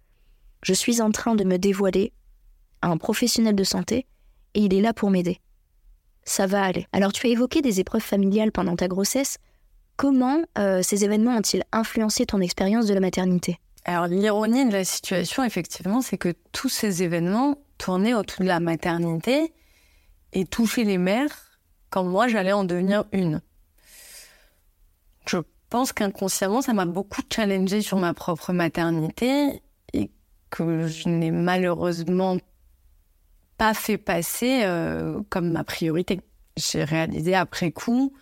[0.62, 2.12] je suis en train de me dévoiler
[2.82, 4.06] à un professionnel de santé
[4.54, 5.40] et il est là pour m'aider.
[6.24, 6.86] Ça va aller.
[6.92, 9.38] Alors tu as évoqué des épreuves familiales pendant ta grossesse.
[9.96, 13.58] Comment euh, ces événements ont-ils influencé ton expérience de la maternité?
[13.84, 18.60] Alors l'ironie de la situation, effectivement, c'est que tous ces événements tournaient autour de la
[18.60, 19.52] maternité
[20.32, 21.58] et touchaient les mères
[21.90, 23.40] quand moi j'allais en devenir une.
[25.26, 25.38] Je
[25.70, 29.62] pense qu'inconsciemment, ça m'a beaucoup challengé sur ma propre maternité
[30.50, 32.36] que je n'ai malheureusement
[33.58, 36.20] pas fait passer euh, comme ma priorité.
[36.56, 38.12] J'ai réalisé après coup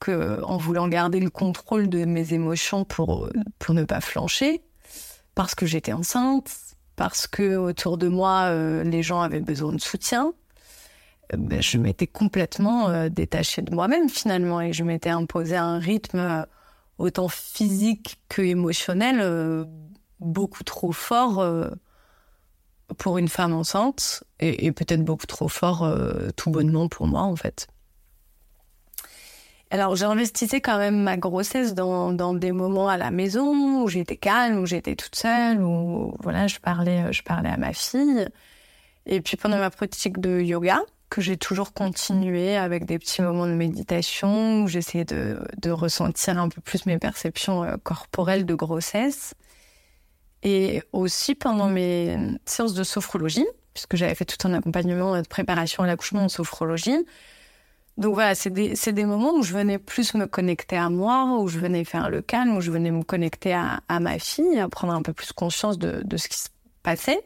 [0.00, 4.62] que en voulant garder le contrôle de mes émotions pour pour ne pas flancher,
[5.34, 6.50] parce que j'étais enceinte,
[6.96, 10.32] parce que autour de moi euh, les gens avaient besoin de soutien,
[11.32, 16.46] euh, ben, je m'étais complètement détachée de moi-même finalement et je m'étais imposé un rythme
[16.98, 19.66] autant physique que émotionnel
[20.20, 21.68] beaucoup trop fort euh,
[22.96, 27.36] pour une femme enceinte et, peut-être beaucoup trop fort euh, tout bonnement pour moi en
[27.36, 27.68] fait.
[29.70, 34.60] Alors j'investissais quand même ma grossesse dans, des moments à la maison où j'étais calme,
[34.60, 38.26] où j'étais toute seule, où voilà je parlais, je parlais à ma fille.
[39.06, 43.46] Et puis pendant ma pratique de yoga, que j'ai toujours continué avec des petits moments
[43.46, 48.54] de méditation où j'essayais de, de, ressentir un peu plus mes perceptions euh, corporelles de
[48.54, 49.34] grossesse.
[50.42, 55.82] Et aussi pendant mes séances de sophrologie, puisque j'avais fait tout un accompagnement de préparation
[55.82, 57.04] à l'accouchement en sophrologie,
[57.98, 61.48] donc voilà, c'est des, des, moments où je venais plus me connecter à moi, où
[61.48, 64.68] je venais faire le calme, où je venais me connecter à, à ma fille, à
[64.68, 66.48] prendre un peu plus conscience de, de, ce qui se
[66.84, 67.20] passait.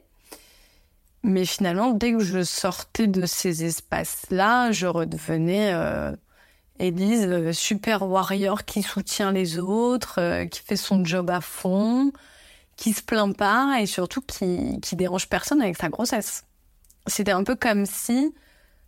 [1.23, 6.13] Mais finalement, dès que je sortais de ces espaces-là, je redevenais euh,
[6.79, 12.13] Élise, euh, super warrior qui soutient les autres, euh, qui fait son job à fond,
[12.77, 16.45] qui se plaint pas et surtout qui, qui dérange personne avec sa grossesse.
[17.07, 18.33] C'était un peu comme si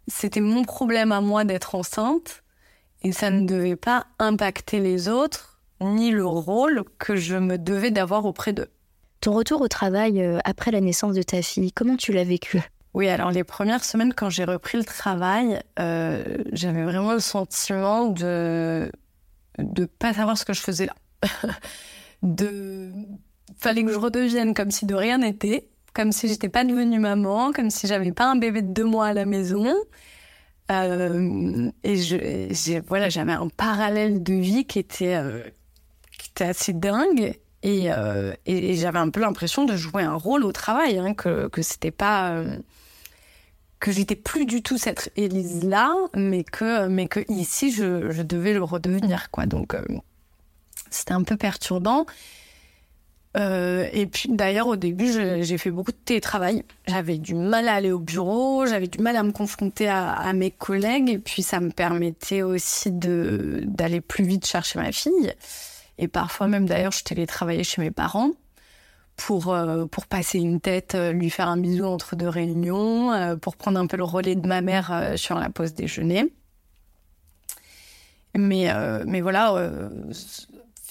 [0.09, 2.43] c'était mon problème à moi d'être enceinte
[3.03, 7.91] et ça ne devait pas impacter les autres ni le rôle que je me devais
[7.91, 8.71] d'avoir auprès d'eux.
[9.21, 12.61] Ton retour au travail euh, après la naissance de ta fille, comment tu l'as vécu?
[12.95, 18.07] Oui, alors les premières semaines quand j'ai repris le travail, euh, j'avais vraiment le sentiment
[18.07, 18.91] de
[19.59, 20.95] de pas savoir ce que je faisais là.
[22.23, 22.93] de
[23.57, 27.53] fallait que je redevienne comme si de rien n'était comme si j'étais pas devenue maman,
[27.53, 29.73] comme si j'avais pas un bébé de deux mois à la maison.
[30.71, 35.43] Euh, et je, voilà, j'avais un parallèle de vie qui était, euh,
[36.19, 37.39] qui était assez dingue.
[37.63, 41.49] Et, euh, et, j'avais un peu l'impression de jouer un rôle au travail, hein, que,
[41.49, 42.43] que c'était pas.
[43.81, 48.55] Que j'étais plus du tout cette Élise-là, mais que, mais que ici, je, je devais
[48.55, 49.47] le redevenir, quoi.
[49.47, 49.77] Donc,
[50.91, 52.07] c'était un peu perturbant.
[53.37, 55.11] Euh, et puis d'ailleurs au début
[55.43, 56.63] j'ai fait beaucoup de télétravail.
[56.87, 60.53] J'avais du mal à aller au bureau, j'avais du mal à me confronter à, mes
[60.53, 65.33] collègues et puis ça me permettait aussi d'aller plus vite chercher ma fille.
[65.99, 68.31] Et parfois même d'ailleurs je télétravaillais chez mes parents
[69.17, 73.57] pour euh, pour passer une tête, euh, lui faire un bisou entre deux réunions, pour
[73.57, 76.33] prendre un peu le relais de ma mère sur la pause déjeuner.
[78.37, 78.73] Mais
[79.07, 79.71] mais voilà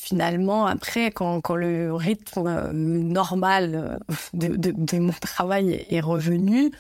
[0.04, 6.72] finalement, après, quand, quand le rythme euh, normal euh, de, de, mon travail est revenu,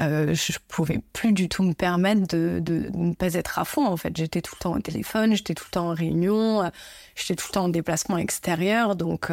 [0.00, 3.84] euh, je pouvais plus du tout me permettre de, de, ne pas être à fond.
[3.84, 6.68] En fait, j'étais tout le temps au téléphone, j'étais tout le temps en réunion, euh,
[7.16, 9.30] j'étais tout le temps en déplacement extérieur, donc.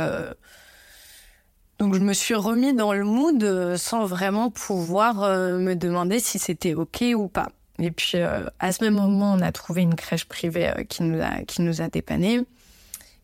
[1.78, 6.74] Donc je me suis remis dans le mood sans vraiment pouvoir me demander si c'était
[6.74, 7.48] ok ou pas.
[7.78, 11.44] Et puis à ce même moment, on a trouvé une crèche privée qui nous a
[11.44, 12.44] qui nous a dépanné.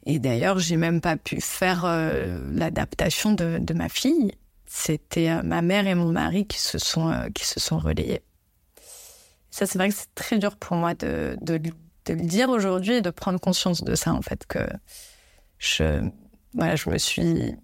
[0.05, 4.31] Et d'ailleurs, j'ai même pas pu faire euh, l'adaptation de, ma fille.
[4.67, 8.21] C'était euh, ma mère et mon mari qui se sont, euh, qui se sont relayés.
[9.49, 12.95] Ça, c'est vrai que c'est très dur pour moi de, de, de le dire aujourd'hui
[12.95, 14.59] et de prendre conscience de ça, en fait, que
[15.57, 16.07] je,
[16.53, 17.55] voilà, je me suis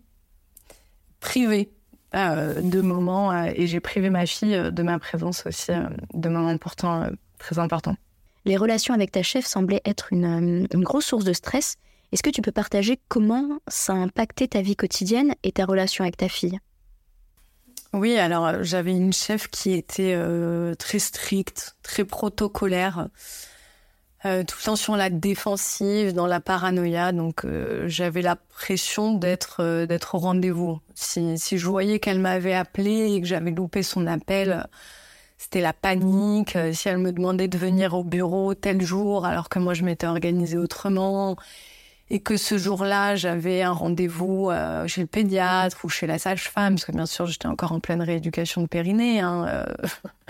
[1.20, 1.70] privée
[2.14, 5.72] de moments et j'ai privé ma fille de ma présence aussi,
[6.14, 7.96] de moments importants, très importants.
[8.44, 11.78] Les relations avec ta chef semblaient être une, une grosse source de stress.
[12.12, 16.04] Est-ce que tu peux partager comment ça a impacté ta vie quotidienne et ta relation
[16.04, 16.60] avec ta fille?
[17.94, 23.10] Oui, alors euh, j'avais une chef qui était euh, très stricte, très protocolaire,
[24.26, 27.12] euh, tout le temps sur la défensive, dans la paranoïa.
[27.12, 27.46] Donc
[27.88, 30.80] j'avais la pression d'être d'être au rendez-vous.
[30.96, 34.68] Si, si je voyais qu'elle m'avait appelé et que j'avais loupé son appel,
[35.38, 36.58] c'était la panique.
[36.74, 40.08] Si elle me demandait de venir au bureau tel jour, alors que moi je m'étais
[40.08, 41.36] organisée autrement
[42.14, 46.76] et que ce jour-là, j'avais un rendez-vous euh, chez le pédiatre ou chez la sage-femme,
[46.76, 49.22] parce que bien sûr, j'étais encore en pleine rééducation de périnée.
[49.22, 49.66] Hein,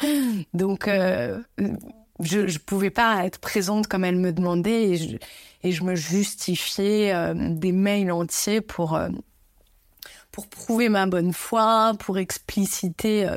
[0.04, 0.44] euh.
[0.54, 1.42] Donc, euh,
[2.20, 5.18] je ne pouvais pas être présente comme elle me demandait et je,
[5.64, 9.00] et je me justifiais des mails entiers pour,
[10.32, 13.28] pour prouver ma bonne foi, pour expliciter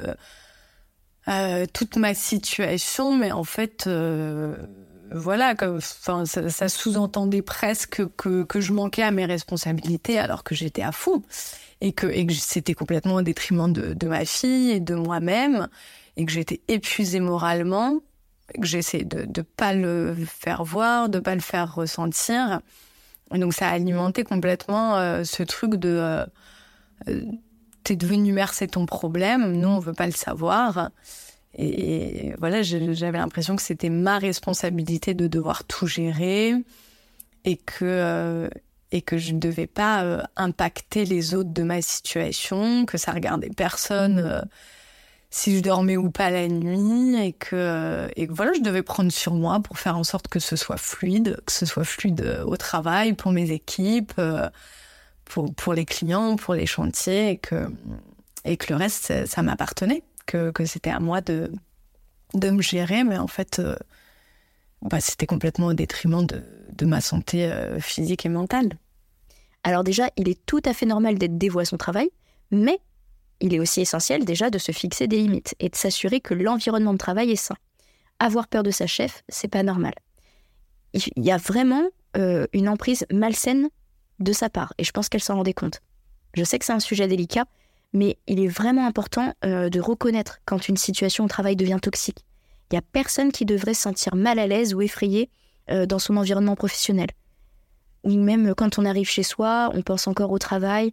[1.73, 3.89] toute ma situation, mais en fait
[5.13, 10.55] voilà, enfin, ça, ça sous-entendait presque que, que je manquais à mes responsabilités alors que
[10.55, 11.23] j'étais à fond
[11.81, 15.69] et que, et c'était complètement au détriment de, de ma fille et de moi-même
[16.17, 18.01] et que j'étais épuisée moralement,
[18.55, 22.61] que j'essayais de ne pas le faire voir, de pas le faire ressentir.
[23.35, 26.27] Et donc ça a alimenté complètement euh, ce truc de euh,
[27.09, 27.23] euh
[27.83, 30.89] t'es devenu mère, c'est ton problème, nous on veut pas le savoir.
[31.57, 36.55] Et, voilà, j'avais l'impression que c'était ma responsabilité de devoir tout gérer
[37.45, 38.49] et que, euh,
[38.91, 43.13] et que je ne devais pas euh, impacter les autres de ma situation, que ça
[43.13, 44.41] regardait personne euh,
[45.31, 49.13] si je dormais ou pas la nuit et que, et que voilà, je devais prendre
[49.13, 52.57] sur moi pour faire en sorte que ce soit fluide, que ce soit fluide au
[52.57, 54.21] travail, pour mes équipes,
[55.25, 57.69] pour, pour les clients, pour les chantiers et que,
[58.45, 61.53] et que le reste, ça, ça m'appartenait que, c'était à moi de,
[62.35, 63.77] de me gérer, mais en fait, euh,
[64.83, 68.71] bah, c'était complètement au détriment de, de ma santé euh, physique et mentale.
[69.63, 72.11] Alors déjà, il est tout à fait normal d'être dévoué à son travail,
[72.51, 72.79] mais
[73.41, 76.93] il est aussi essentiel déjà de se fixer des limites et de s'assurer que l'environnement
[76.93, 77.57] de travail est sain.
[78.19, 79.95] avoir peur de sa chef, c'est pas normal.
[80.93, 83.69] Il y a vraiment euh, une emprise malsaine
[84.21, 85.81] de sa part, et je pense qu'elle s'en rendait compte.
[86.35, 87.47] Je sais que c'est un sujet délicat,
[87.95, 92.25] mais il est vraiment important euh, de reconnaître quand une situation au travail devient toxique.
[92.71, 95.31] Il n'y a personne qui devrait se sentir mal à l'aise ou effrayé
[95.71, 97.09] euh, dans son environnement professionnel.
[98.03, 100.93] Ou même quand on arrive chez soi, on pense encore au travail,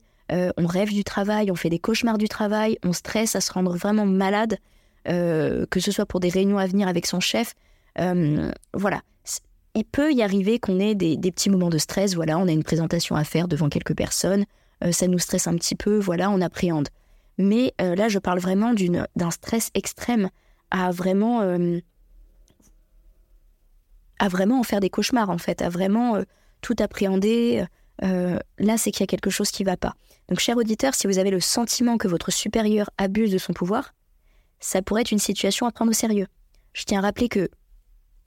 [0.55, 3.75] on rêve du travail, on fait des cauchemars du travail, on stresse à se rendre
[3.75, 4.59] vraiment malade,
[5.03, 7.53] que ce soit pour des réunions à venir avec son chef.
[7.97, 9.01] voilà,
[9.75, 12.15] il peut y arriver qu'on ait des, petits moments de stress.
[12.15, 14.45] Voilà, on a une présentation à faire devant quelques personnes, euh,
[14.91, 16.89] ça nous stresse un petit peu, voilà, on appréhende.
[17.37, 18.73] Mais euh, là, je parle vraiment
[19.15, 20.29] d'un stress extrême
[20.69, 21.79] à vraiment, euh,
[24.19, 26.17] à vraiment en faire des cauchemars, en fait, à vraiment
[26.61, 27.65] tout appréhender.
[28.01, 29.95] là, c'est qu'il y a quelque chose qui ne va pas.
[30.29, 33.93] Donc, cher auditeur, si vous avez le sentiment que votre supérieur abuse de son pouvoir,
[34.61, 36.27] ça pourrait être une situation à prendre au sérieux.
[36.73, 37.49] Je tiens à rappeler que,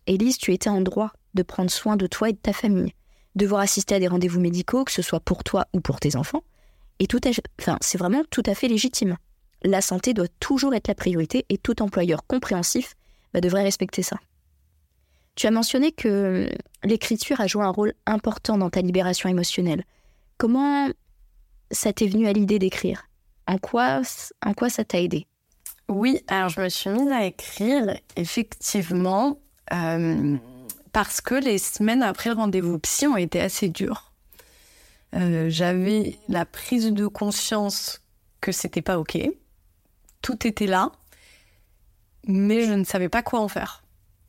[0.06, 2.92] Élise, tu étais en droit de prendre soin de toi et de ta famille,
[3.34, 6.42] devoir assister à des rendez-vous médicaux, que ce soit pour toi ou pour tes enfants.
[6.98, 7.20] Et tout
[7.60, 9.16] enfin, c'est vraiment tout à fait légitime.
[9.62, 12.94] La santé doit toujours être la priorité et tout employeur compréhensif
[13.32, 14.18] bah, devrait respecter ça.
[15.34, 16.48] Tu as mentionné que
[16.84, 19.84] l'écriture a joué un rôle important dans ta libération émotionnelle.
[20.38, 20.88] Comment
[21.70, 23.08] ça t'est venu à l'idée d'écrire?
[23.48, 24.02] En quoi,
[24.44, 25.26] en quoi ça t'a aidé?
[25.88, 29.38] Oui, alors je me suis mise à écrire, effectivement.
[29.72, 30.36] Euh,
[30.94, 34.12] parce que les semaines après le rendez-vous psy ont été assez dures.
[35.14, 38.00] Euh, j'avais la prise de conscience
[38.40, 39.18] que c'était pas ok.
[40.22, 40.92] Tout était là,
[42.28, 43.82] mais je ne savais pas quoi en faire.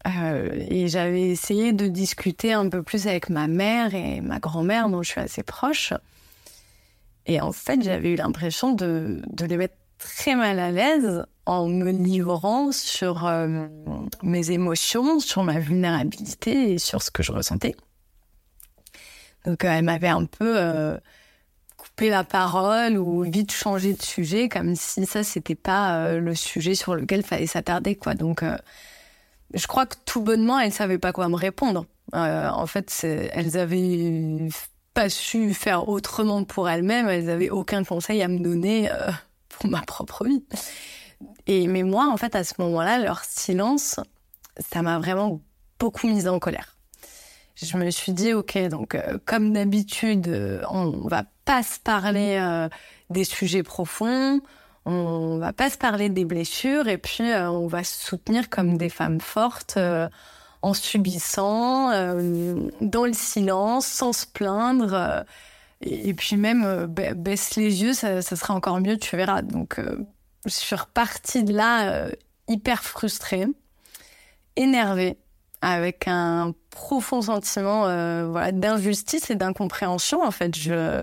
[0.08, 4.90] Euh, et j'avais essayé de discuter un peu plus avec ma mère et ma grand-mère,
[4.90, 5.94] dont je suis assez proche.
[7.28, 11.92] Et en fait, j'avais eu l'impression de, les mettre très mal à l'aise en me
[11.92, 13.68] livrant sur euh,
[14.24, 17.76] mes émotions, sur ma vulnérabilité et sur ce que je ressentais.
[19.46, 20.98] Donc euh, elle m'avait un peu euh,
[21.78, 26.76] coupé la parole ou vite changé de sujet, comme si ça c'était pas le sujet
[26.76, 28.16] sur lequel fallait s'attarder quoi.
[28.16, 28.44] Donc
[29.54, 31.86] je crois que tout bonnement elles savaient pas quoi me répondre.
[32.14, 34.50] en fait, elles avaient
[34.94, 38.90] pas su faire autrement pour elles-mêmes, elles avaient aucun conseil à me donner
[39.50, 40.44] pour ma propre vie.
[41.48, 44.00] Mais moi, en fait, à ce moment-là, leur silence,
[44.58, 45.42] ça m'a vraiment
[45.80, 46.76] beaucoup mise en colère.
[47.56, 52.38] Je me suis dit, ok, donc euh, comme d'habitude, euh, on va pas se parler
[52.40, 52.68] euh,
[53.10, 54.42] des sujets profonds,
[54.86, 58.90] on va pas se parler des blessures, et puis on va se soutenir comme des
[58.90, 59.80] femmes fortes
[60.62, 61.90] en subissant,
[62.82, 65.26] dans le silence, sans se plaindre.
[65.82, 69.42] et, puis même, baisse les yeux, ça, ça, sera encore mieux, tu verras.
[69.42, 69.80] Donc
[70.46, 72.12] je suis repartie de là euh,
[72.48, 73.48] hyper frustrée,
[74.56, 75.18] énervée,
[75.62, 80.24] avec un profond sentiment euh, voilà, d'injustice et d'incompréhension.
[80.24, 81.02] En fait, je,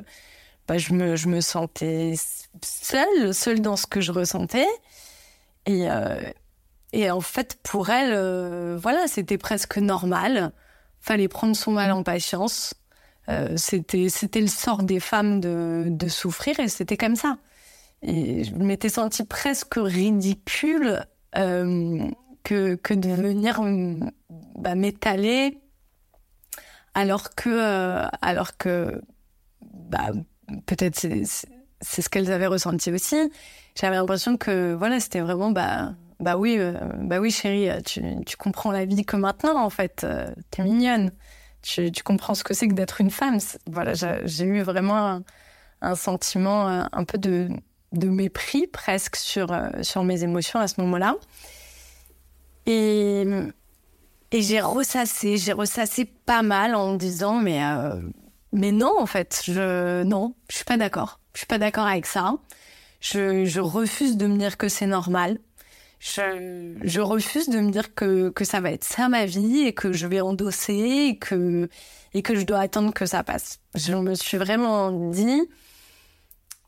[0.68, 2.14] bah, je, me, je me sentais
[2.62, 4.68] seule, seule dans ce que je ressentais.
[5.66, 6.20] Et, euh,
[6.92, 10.52] et en fait, pour elle, voilà, c'était presque normal.
[11.00, 12.74] Fallait prendre son mal en patience.
[13.57, 17.38] c'était, c'était le sort des femmes de, de souffrir et c'était comme ça.
[18.03, 22.11] Et je m'étais sentie presque ridicule euh,
[22.43, 23.61] que, que de venir
[24.57, 25.61] bah, m'étaler
[26.95, 29.01] alors que, euh, alors que
[29.73, 30.11] bah,
[30.67, 31.23] peut-être c'est,
[31.81, 33.17] c'est ce qu'elles avaient ressenti aussi.
[33.77, 38.37] J'avais l'impression que voilà, c'était vraiment bah, bah oui, euh, bah oui chérie, tu, tu,
[38.37, 40.05] comprends la vie que maintenant en fait,
[40.51, 41.12] t'es mignonne.
[41.62, 43.38] Tu, tu, comprends ce que c'est que d'être une femme.
[43.71, 45.23] Voilà, j'ai eu vraiment un,
[45.81, 47.49] un sentiment un peu de,
[47.92, 51.16] de mépris presque sur, euh, sur mes émotions à ce moment-là.
[52.66, 53.24] Et,
[54.31, 58.00] et j'ai ressassé, j'ai ressassé pas mal en me disant mais, euh,
[58.52, 61.18] mais non en fait, je, non, je suis pas d'accord.
[61.35, 62.35] Je suis pas d'accord avec ça.
[63.00, 65.38] Je, je, refuse de me dire que c'est normal.
[65.98, 69.72] Je, je, refuse de me dire que, que ça va être ça ma vie et
[69.72, 71.68] que je vais endosser et que,
[72.12, 73.61] et que je dois attendre que ça passe.
[73.74, 75.43] Je me suis vraiment dit,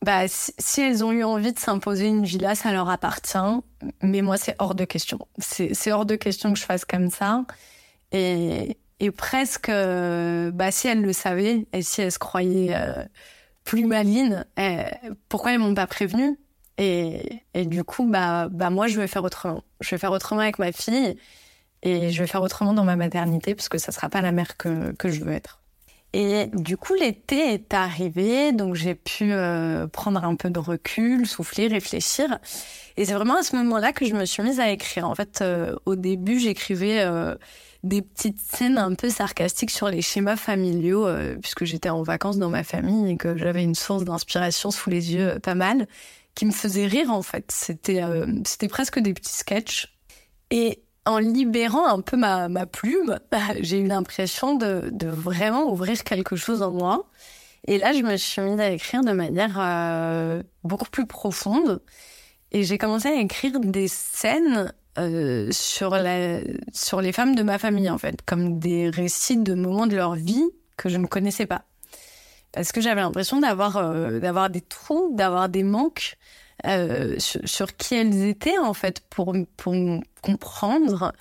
[0.05, 3.63] bah, si, elles ont eu envie de s'imposer une villa, ça leur appartient.
[4.03, 5.19] Mais moi, c'est hors de question.
[5.39, 7.45] C'est hors de question que je fasse comme ça.
[8.13, 8.77] Et,
[9.17, 13.05] presque, euh, bah, si elles le savaient et si elles se croyaient euh,
[13.65, 14.85] plus malines, eh,
[15.31, 16.39] pourquoi elles m'ont pas prévenu
[16.77, 19.63] et, du coup, bah, bah, moi, je vais faire autrement.
[19.81, 21.17] Je vais faire autrement avec ma fille
[21.83, 24.57] et je vais faire autrement dans ma maternité parce que ça sera pas la mère
[24.59, 25.64] que je veux être.
[26.17, 31.27] Et du coup, l'été est arrivé, donc j'ai pu euh, prendre un peu de recul,
[31.27, 32.39] souffler, réfléchir.
[32.97, 35.09] Et c'est vraiment à ce moment-là que je me suis mise à écrire.
[35.09, 37.35] En fait, euh, au début, j'écrivais euh,
[37.83, 41.05] des petites scènes un peu sarcastiques sur les schémas familiaux,
[41.43, 45.15] puisque j'étais en vacances dans ma famille et que j'avais une source d'inspiration sous les
[45.15, 45.89] yeux pas mal,
[46.37, 47.51] qui me faisait rire en fait.
[47.51, 48.03] C'était
[48.47, 49.93] c'était presque des petits sketchs.
[50.53, 53.19] Et en libérant un peu ma, ma plume,
[53.61, 57.07] j'ai eu l'impression de, de, vraiment ouvrir quelque chose en moi.
[57.67, 61.83] Et là, je me suis mise à écrire de manière euh, beaucoup plus profonde.
[62.53, 66.41] Et j'ai commencé à écrire des scènes euh, sur, la,
[66.73, 70.15] sur les femmes de ma famille, en fait, comme des récits de moments de leur
[70.15, 70.45] vie
[70.77, 71.65] que je ne connaissais pas.
[72.53, 76.17] Parce que j'avais l'impression d'avoir euh, d'avoir des trous, d'avoir des manques
[76.67, 79.75] euh, sur, qui elles étaient en fait pour pour
[80.23, 81.13] comprendre.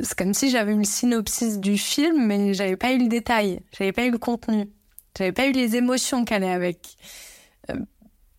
[0.00, 3.60] C'est comme si j'avais eu le synopsis du film, mais j'avais pas eu le détail,
[3.76, 4.68] j'avais pas eu le contenu,
[5.16, 6.96] j'avais pas eu les émotions qu'elle allaient avec.
[7.70, 7.76] Euh,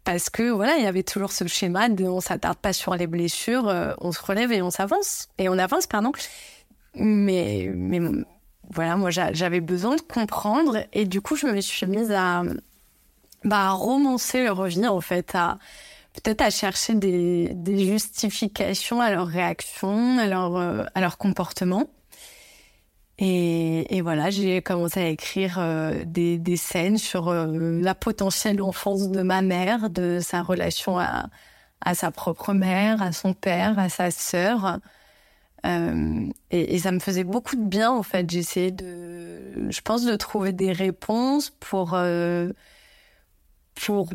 [0.03, 3.07] parce que voilà, il y avait toujours ce schéma de on s'attarde pas sur les
[3.07, 6.11] blessures, euh, on se relève et on s'avance et on avance pardon.
[6.95, 7.99] Mais mais
[8.71, 12.43] voilà, moi j'avais besoin de comprendre et du coup je me suis mise à
[13.43, 15.57] bah, à romancer le revenir en fait à
[16.13, 21.89] peut-être à chercher des, des, justifications à leurs réactions, à leur, euh, à leur comportement.
[23.17, 27.47] Et, et voilà, j'ai commencé à écrire euh, des, des, scènes sur euh,
[27.81, 31.29] la potentielle enfance de ma mère, de sa relation à,
[31.81, 34.79] à sa propre mère, à son père, à sa sœur.
[35.65, 38.29] Et, et, ça me faisait beaucoup de bien en fait.
[38.29, 41.97] J'essayais de, je pense, de trouver des réponses pour
[43.75, 44.09] pour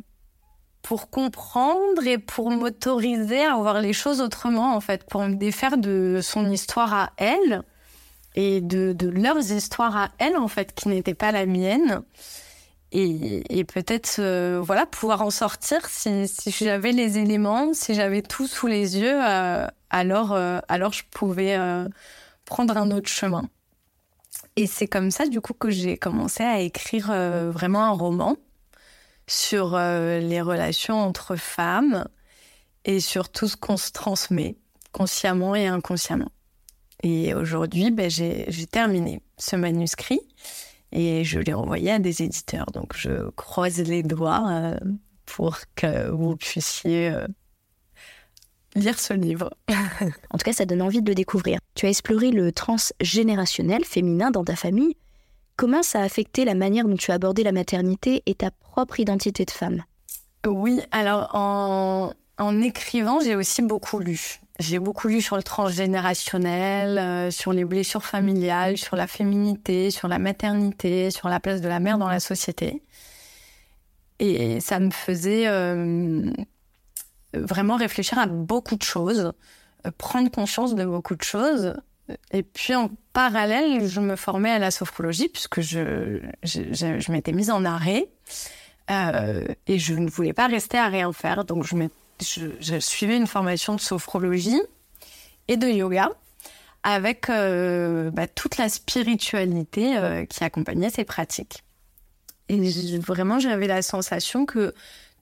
[0.84, 5.78] pour comprendre et pour m'autoriser à voir les choses autrement, en fait, pour me défaire
[5.78, 7.62] de son histoire à elle
[8.34, 12.02] et de, de leurs histoires à elle, en fait, qui n'étaient pas la mienne.
[12.92, 18.20] Et, et peut-être, euh, voilà, pouvoir en sortir si, si j'avais les éléments, si j'avais
[18.20, 21.58] tout sous les yeux, euh, alors, euh, alors je pouvais
[22.44, 23.48] prendre un autre chemin.
[24.56, 27.06] Et c'est comme ça, du coup, que j'ai commencé à écrire
[27.52, 28.36] vraiment un roman
[29.26, 32.06] sur euh, les relations entre femmes
[32.84, 34.56] et sur tout ce qu'on se transmet,
[34.92, 36.30] consciemment et inconsciemment.
[37.02, 40.20] Et aujourd'hui, ben, j'ai terminé ce manuscrit
[40.92, 42.66] et je l'ai envoyé à des éditeurs.
[42.72, 44.78] Donc je croise les doigts euh,
[45.26, 47.26] pour que vous puissiez euh,
[48.74, 49.50] lire ce livre.
[49.68, 51.58] en tout cas, ça donne envie de le découvrir.
[51.74, 54.96] Tu as exploré le transgénérationnel féminin dans ta famille.
[55.56, 58.98] Comment ça a affecté la manière dont tu as abordé la maternité et ta propre
[58.98, 59.84] identité de femme?
[60.46, 64.40] Oui, alors en, en écrivant, j'ai aussi beaucoup lu.
[64.60, 70.06] J'ai beaucoup lu sur le transgénérationnel, euh, sur les blessures familiales, sur la féminité, sur
[70.06, 72.82] la maternité, sur la place de la mère dans la société.
[74.20, 76.30] Et ça me faisait euh,
[77.32, 79.32] vraiment réfléchir à beaucoup de choses,
[79.86, 81.74] euh, prendre conscience de beaucoup de choses.
[82.32, 87.50] Et puis en parallèle, je me formais à la sophrologie puisque je, je, m'étais mise
[87.50, 88.08] en arrêt
[88.90, 91.44] euh, et je ne voulais pas rester à rien faire.
[91.44, 94.60] Donc je, suivais une formation de sophrologie
[95.48, 96.10] et de yoga
[96.82, 101.62] avec euh, bah, toute la spiritualité euh, qui accompagnait ces pratiques.
[102.50, 104.74] Et vraiment, j'avais la sensation que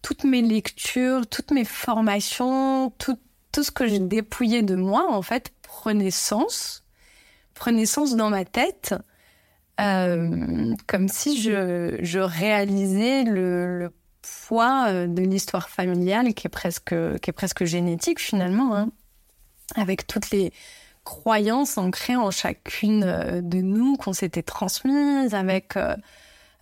[0.03, 3.17] toutes mes lectures, toutes mes formations, tout,
[3.53, 6.83] tout ce que je dépouillais de moi, en fait, prenait sens
[7.55, 8.95] prenait sens dans ma tête,
[9.81, 13.93] euh, comme si je, réalisais le,
[14.47, 18.91] poids euh, de l'histoire familiale qui est presque, génétique finalement, hein,
[19.77, 20.53] avec toutes les
[21.05, 25.75] croyances ancrées en chacune euh, de nous qu'on s'était transmises, avec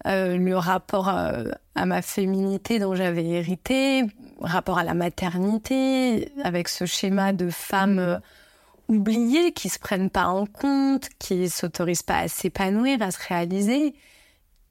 [0.07, 1.43] euh, le rapport à,
[1.75, 4.05] à, ma féminité dont j'avais hérité,
[4.41, 8.21] rapport à la maternité, avec ce schéma de femme
[8.89, 13.95] oubliés, qui se prennent pas en compte, qui s'autorisent pas à s'épanouir, à se réaliser,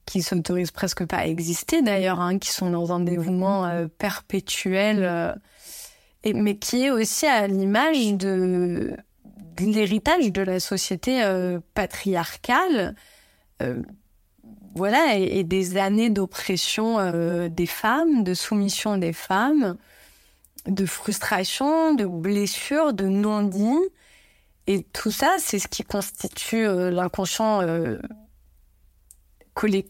[0.06, 5.04] qui s'autorisent presque pas à exister d'ailleurs, hein, qui sont dans un dévouement euh, perpétuel,
[5.04, 5.34] euh,
[6.24, 8.98] et, mais qui est aussi à l'image de,
[9.60, 12.96] de l'héritage de la société euh, patriarcale,
[13.62, 13.82] euh,
[14.80, 19.76] voilà, et, des années d'oppression euh, des femmes, de soumission des femmes,
[20.68, 23.90] de frustration, de blessures, de non-dits,
[24.68, 27.98] et tout ça, c'est ce qui constitue euh, l'inconscient euh,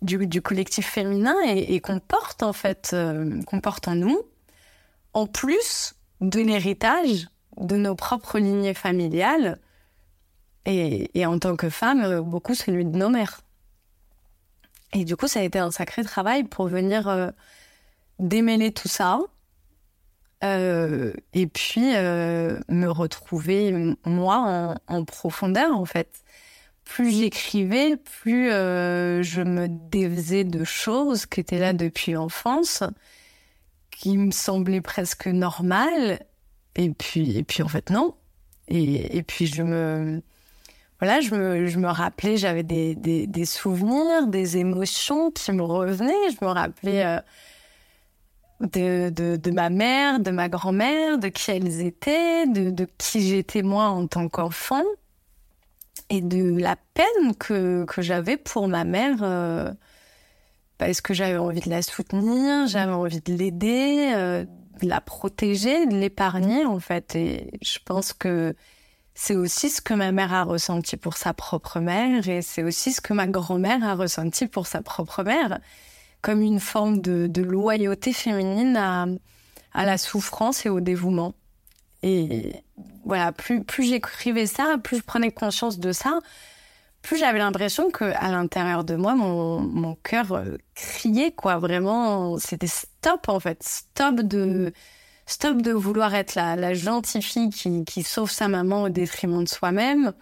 [0.01, 2.95] du, collectif féminin et, qu'on porte en fait,
[3.45, 4.19] qu'on porte en nous,
[5.13, 7.27] en plus de l'héritage
[7.57, 9.59] de nos propres lignées familiales
[10.65, 13.41] et, et, en tant que femme, beaucoup celui de nos mères.
[14.93, 17.29] Et du coup, ça a été un sacré travail pour venir euh,
[18.19, 19.19] démêler tout ça.
[20.43, 26.23] Euh, et puis euh, me retrouver moi en, profondeur en fait.
[26.85, 32.83] Plus j'écrivais, plus je me défaisais de choses qui étaient là depuis l'enfance,
[33.91, 36.25] qui me semblaient presque normales.
[36.75, 38.15] Et puis, et puis en fait non.
[38.69, 40.23] Et, et puis je me,
[40.99, 45.63] voilà, je me, je me rappelais, j'avais des, des, des, souvenirs, des émotions qui me
[45.63, 46.29] revenaient.
[46.31, 47.19] Je me rappelais euh,
[48.61, 53.61] de, de, ma mère, de ma grand-mère, de qui elles étaient, de, de qui j'étais
[53.61, 54.83] moi en tant qu'enfant,
[56.09, 59.71] et de la peine que, que j'avais pour ma mère, euh,
[60.77, 64.43] parce que j'avais envie de la soutenir, j'avais envie de l'aider, euh,
[64.81, 67.15] de la protéger, de l'épargner en fait.
[67.15, 68.53] Et je pense que
[69.21, 72.93] c'est aussi ce que ma mère a ressenti pour sa propre mère et c'est aussi
[72.93, 75.59] ce que ma grand-mère a ressenti pour sa propre mère,
[76.21, 79.07] comme une forme de, loyauté féminine à,
[79.73, 81.33] la souffrance et au dévouement.
[82.01, 82.63] Et
[83.03, 86.19] voilà, plus, plus j'écrivais ça, plus je prenais conscience de ça,
[87.01, 91.57] plus j'avais l'impression que à l'intérieur de moi, mon, mon cœur euh, criait, quoi.
[91.57, 93.61] Vraiment, c'était stop, en fait.
[93.63, 94.71] Stop de
[95.29, 100.13] Stop de vouloir être la, gentille fille qui, sauve sa maman au détriment de soi-même.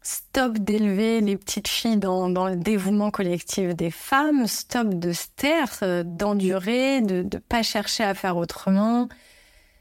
[0.00, 4.46] Stop d'élever les petites filles dans, le dévouement collectif des femmes.
[4.46, 9.10] Stop de se taire, euh, d'endurer, de ne pas chercher à faire autrement.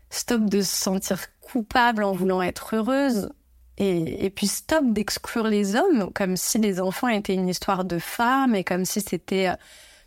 [0.10, 3.30] Stop de se sentir coupable en voulant être heureuse.
[3.78, 7.98] Et, et puis stop d'exclure les hommes comme si les enfants étaient une histoire de
[7.98, 9.56] femmes et comme si c'était euh,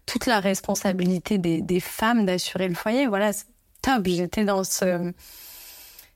[0.04, 3.06] toute la responsabilité des, des femmes d'assurer le foyer.
[3.06, 3.32] Voilà,
[3.82, 4.06] top.
[4.06, 5.12] J'étais dans ce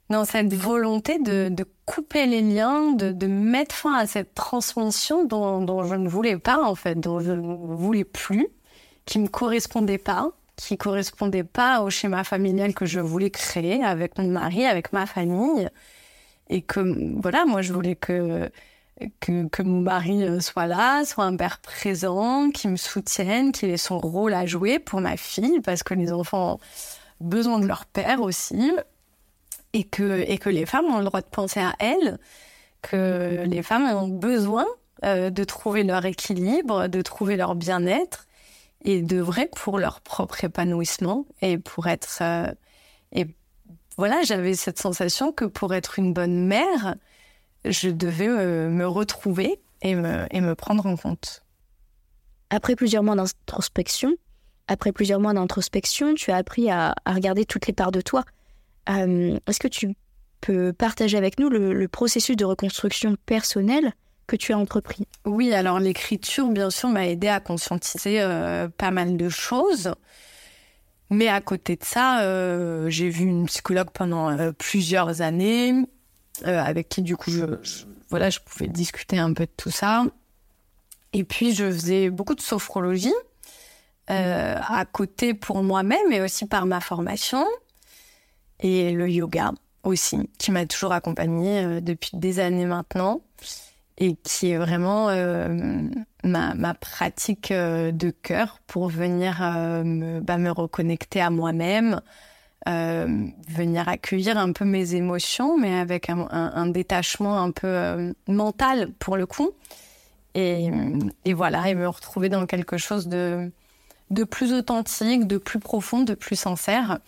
[0.08, 5.24] dans cette volonté de, de couper les liens, de, de, mettre fin à cette transmission
[5.24, 8.46] dont, dont, je ne voulais pas en fait, dont je ne voulais plus,
[9.04, 14.18] qui me correspondait pas, qui correspondait pas au schéma familial que je voulais créer avec
[14.18, 15.68] mon mari, avec ma famille,
[16.48, 18.50] et que voilà, moi je voulais que
[19.20, 23.76] que, que mon mari soit là, soit un père présent, qui me soutienne, qu'il ait
[23.76, 26.58] son rôle à jouer pour ma fille, parce que les enfants
[27.20, 28.72] besoin de leur père aussi,
[29.72, 32.18] et que, et que les femmes ont le droit de penser à elles,
[32.82, 34.66] que les femmes ont besoin
[35.04, 38.26] euh, de trouver leur équilibre, de trouver leur bien-être,
[38.84, 42.18] et de vrai pour leur propre épanouissement, et pour être...
[42.20, 42.50] Euh,
[43.12, 43.26] et
[43.96, 46.96] voilà, j'avais cette sensation que pour être une bonne mère,
[47.64, 51.42] je devais euh, me retrouver et me, et me prendre en compte.
[52.50, 54.14] Après plusieurs mois d'introspection,
[54.68, 58.24] après plusieurs mois d'introspection, tu as appris à, regarder toutes les parts de toi.
[58.88, 59.94] Euh, est-ce que tu
[60.40, 63.92] peux partager avec nous le, processus de reconstruction personnelle
[64.26, 65.06] que tu as entrepris?
[65.24, 69.92] Oui, alors l'écriture, bien sûr, m'a aidé à conscientiser euh, pas mal de choses.
[71.10, 75.72] Mais à côté de ça, euh, j'ai vu une psychologue pendant plusieurs années,
[76.42, 77.30] avec qui du coup,
[78.10, 80.04] voilà, je pouvais discuter un peu de tout ça.
[81.12, 83.14] Et puis, je faisais beaucoup de sophrologie.
[84.08, 87.44] Euh, à côté pour moi-même et aussi par ma formation.
[88.60, 89.50] Et le yoga
[89.82, 93.20] aussi, qui m'a toujours accompagnée euh, depuis des années maintenant
[93.98, 95.82] et qui est vraiment euh,
[96.22, 102.00] ma, ma, pratique de cœur pour venir me, bah, me, reconnecter à moi-même,
[102.66, 109.16] venir accueillir un peu mes émotions, mais avec un, un détachement un peu mental pour
[109.16, 109.52] le coup.
[110.34, 110.68] Et,
[111.24, 113.50] et, voilà, et me retrouver dans quelque chose de,
[114.10, 116.98] de plus authentique, de plus profond, de plus sincère.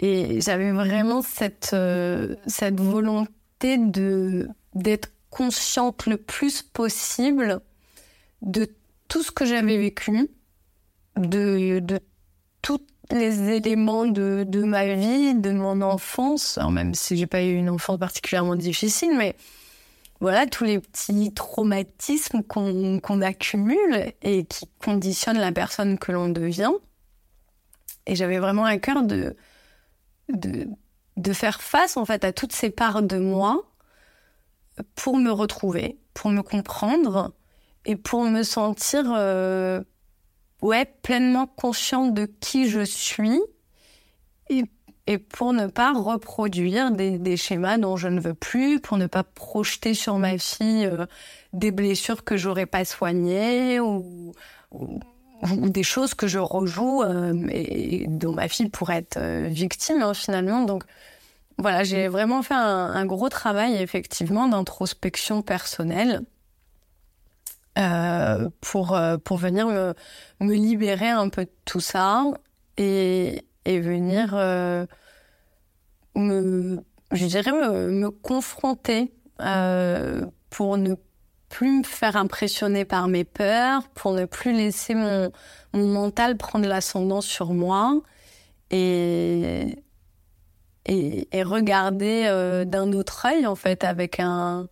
[0.00, 7.60] Et j'avais vraiment cette, euh, cette volonté de, d'être consciente le plus possible
[8.42, 8.68] de
[9.08, 10.28] tout ce que j'avais vécu,
[11.16, 12.00] de, de
[12.62, 17.54] tous les éléments de, de ma vie, de mon enfance, même si j'ai pas eu
[17.54, 19.36] une enfance particulièrement difficile, mais
[20.20, 26.72] voilà, tous les petits traumatismes qu'on accumule et qui conditionnent la personne que l'on devient.
[28.06, 29.36] Et j'avais vraiment à cœur de,
[30.28, 33.64] de, faire face en fait à toutes ces parts de moi
[34.94, 37.34] pour me retrouver, pour me comprendre
[37.84, 39.82] et pour me sentir euh,
[40.62, 43.40] ouais, pleinement consciente de qui je suis
[44.48, 44.64] et
[45.06, 49.22] et pour ne pas reproduire des, schémas dont je ne veux plus, pour ne pas
[49.22, 51.06] projeter sur ma fille euh,
[51.52, 54.32] des blessures que j'aurais pas soignées ou,
[55.42, 60.14] des choses que je rejoue euh, et dont ma fille pourrait être euh, victime hein,
[60.14, 60.62] finalement.
[60.62, 60.84] Donc
[61.58, 66.22] voilà, j'ai vraiment fait un, gros travail effectivement d'introspection personnelle
[68.60, 69.94] pour, pour venir me,
[70.40, 72.24] me, libérer un peu de tout ça
[72.76, 74.34] et, et venir
[76.16, 76.78] me,
[77.12, 79.12] je dirais, me, me confronter
[80.50, 80.94] pour ne
[81.48, 85.30] plus me faire impressionner par mes peurs, pour ne plus laisser mon,
[85.72, 88.00] mon mental prendre l'ascendant sur moi
[88.70, 89.76] et,
[90.86, 94.68] et, regarder euh, d'un autre œil, en fait, avec un,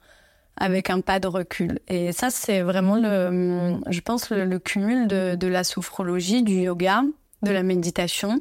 [0.56, 1.78] avec un pas de recul.
[1.88, 7.02] Et ça, c'est vraiment, le, je pense, le, cumul de, de, la sophrologie, du yoga,
[7.42, 8.40] de la méditation,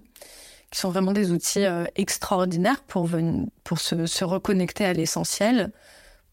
[0.72, 3.09] qui sont vraiment des outils euh, extraordinaires pour,
[3.63, 5.72] pour se, reconnecter à l'essentiel,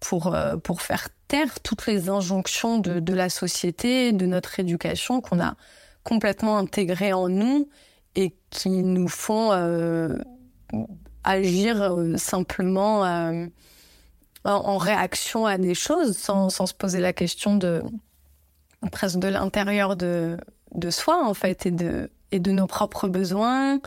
[0.01, 5.21] pour, euh, pour faire taire toutes les injonctions de, de la société, de notre éducation
[5.21, 5.57] qu'on a
[6.05, 7.69] complètement intégrées en nous
[8.15, 10.17] et qui nous font euh,
[11.25, 13.47] agir simplement euh,
[14.45, 17.83] en, réaction à des choses sans, sans, se poser la question de
[18.93, 20.39] presque de l'intérieur de,
[20.75, 23.81] de soi en fait et de, et de nos propres besoins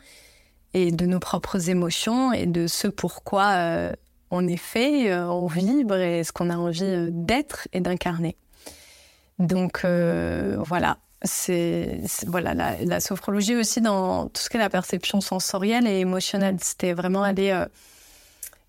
[0.74, 3.92] et de nos propres émotions et de ce pourquoi
[4.30, 8.38] on est fait, on vibre et ce qu'on a envie d'être et d'incarner.
[9.40, 15.88] Donc voilà, c'est voilà la, sophrologie aussi dans tout ce qui est la perception sensorielle
[15.88, 16.58] et émotionnelle.
[16.62, 17.66] C'était vraiment aller euh,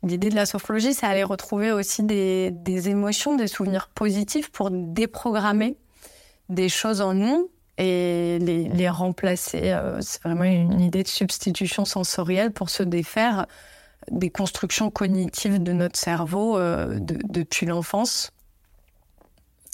[0.02, 2.52] l'idée de la sophrologie, c'est aller retrouver aussi des,
[2.88, 5.76] émotions, des souvenirs positifs pour déprogrammer
[6.48, 9.72] des choses en nous et les, remplacer.
[9.72, 13.46] Euh, c'est vraiment une idée de substitution sensorielle pour se défaire
[14.10, 18.32] des constructions cognitives de notre cerveau euh, depuis l'enfance.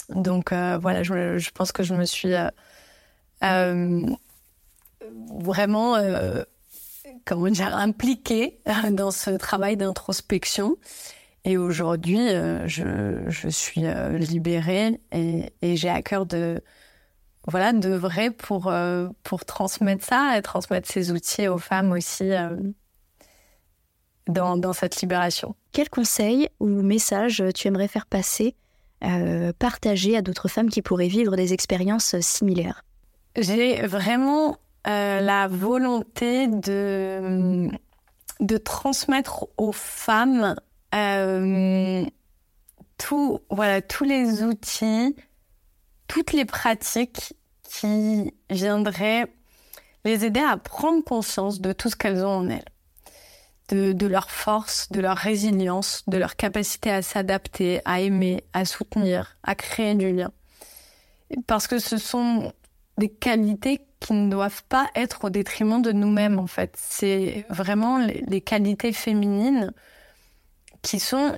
[0.09, 2.33] Donc voilà, je, pense que je me suis
[3.43, 4.01] euh,
[5.41, 6.43] vraiment, euh,
[7.25, 8.59] comment dire, impliquée
[8.91, 10.77] dans ce travail d'introspection.
[11.45, 13.83] Et aujourd'hui, euh, je, suis
[14.19, 16.61] libérée et j'ai à cœur de,
[17.47, 18.71] voilà, de vrai pour,
[19.23, 22.31] pour transmettre ça et transmettre ces outils aux femmes aussi
[24.27, 25.55] dans, dans, cette libération.
[25.71, 28.55] Quel conseil ou message tu aimerais faire passer,
[29.57, 32.83] partager à d'autres femmes qui pourraient vivre des expériences similaires?
[33.35, 37.69] J'ai vraiment euh, la volonté de,
[38.39, 40.55] de transmettre aux femmes
[40.95, 42.05] euh,
[42.97, 45.15] tout, voilà, tous les outils,
[46.09, 49.27] toutes les pratiques qui viendraient
[50.03, 52.65] les aider à prendre conscience de tout ce qu'elles ont en elles.
[53.69, 59.37] De, leur force, de leur résilience, de leur capacité à s'adapter, à aimer, à soutenir,
[59.43, 60.31] à créer du lien.
[61.45, 62.51] Parce que ce sont
[62.97, 66.73] des qualités qui ne doivent pas être au détriment de nous-mêmes, en fait.
[66.79, 69.71] C'est vraiment les, qualités féminines
[70.81, 71.37] qui sont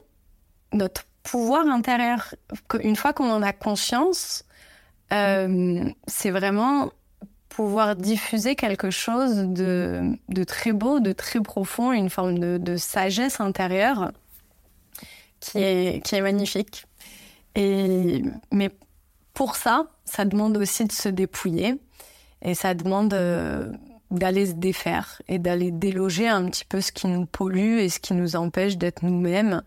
[0.71, 2.33] notre pouvoir intérieur.
[2.81, 4.45] Une fois qu'on en a conscience,
[5.11, 6.91] euh, c'est vraiment
[7.49, 14.11] pouvoir diffuser quelque chose de, très beau, de très profond, une forme de, sagesse intérieure
[15.39, 16.85] qui est, magnifique.
[17.55, 18.69] Mais
[19.33, 21.75] pour ça, ça demande aussi de se dépouiller
[22.41, 23.71] et ça demande euh,
[24.11, 27.99] d'aller se défaire et d'aller déloger un petit peu ce qui nous pollue et ce
[27.99, 29.61] qui nous empêche d'être nous-mêmes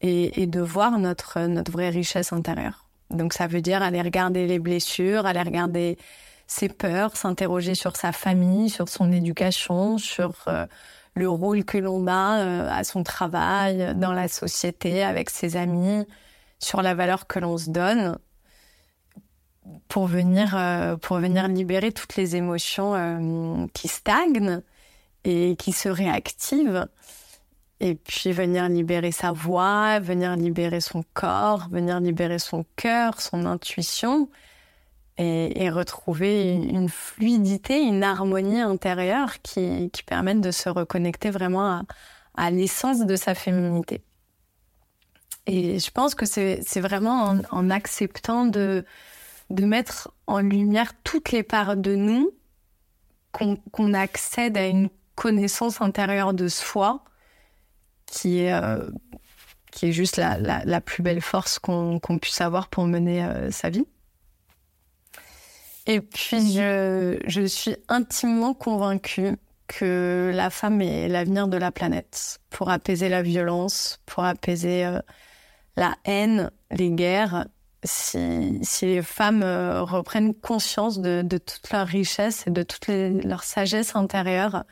[0.00, 2.85] et, de voir notre vraie richesse intérieure.
[3.10, 5.98] Donc ça veut dire aller regarder les blessures, aller regarder
[6.46, 10.66] ses peurs, s'interroger sur sa famille, sur son éducation, sur euh,
[11.14, 16.06] le rôle que l'on a euh, à son travail, dans la société, avec ses amis,
[16.58, 18.18] sur la valeur que l'on se donne
[19.88, 24.62] pour venir, euh, pour venir libérer toutes les émotions euh, qui stagnent
[25.24, 26.86] et qui se réactivent.
[27.80, 33.44] Et puis venir libérer sa voix, venir libérer son corps, venir libérer son cœur, son
[33.44, 34.30] intuition
[35.18, 41.82] et, retrouver une fluidité, une harmonie intérieure qui, qui permettent de se reconnecter vraiment
[42.34, 44.02] à, l'essence de sa féminité.
[45.46, 48.84] Et je pense que c'est vraiment en acceptant de,
[49.50, 52.30] de mettre en lumière toutes les parts de nous,
[53.32, 57.04] qu'on accède à une connaissance intérieure de soi
[58.06, 58.88] qui est, euh,
[59.72, 63.70] qui est juste la, la, plus belle force qu'on puisse avoir pour mener euh, sa
[63.70, 63.86] vie.
[65.86, 69.36] Et puis, je, je suis intimement convaincue
[69.68, 75.00] que la femme est l'avenir de la planète pour apaiser la violence, pour apaiser euh,
[75.76, 77.46] la haine, les guerres
[77.84, 84.64] si, les femmes reprennent conscience de, toute leur richesse et de toute leur sagesse intérieure,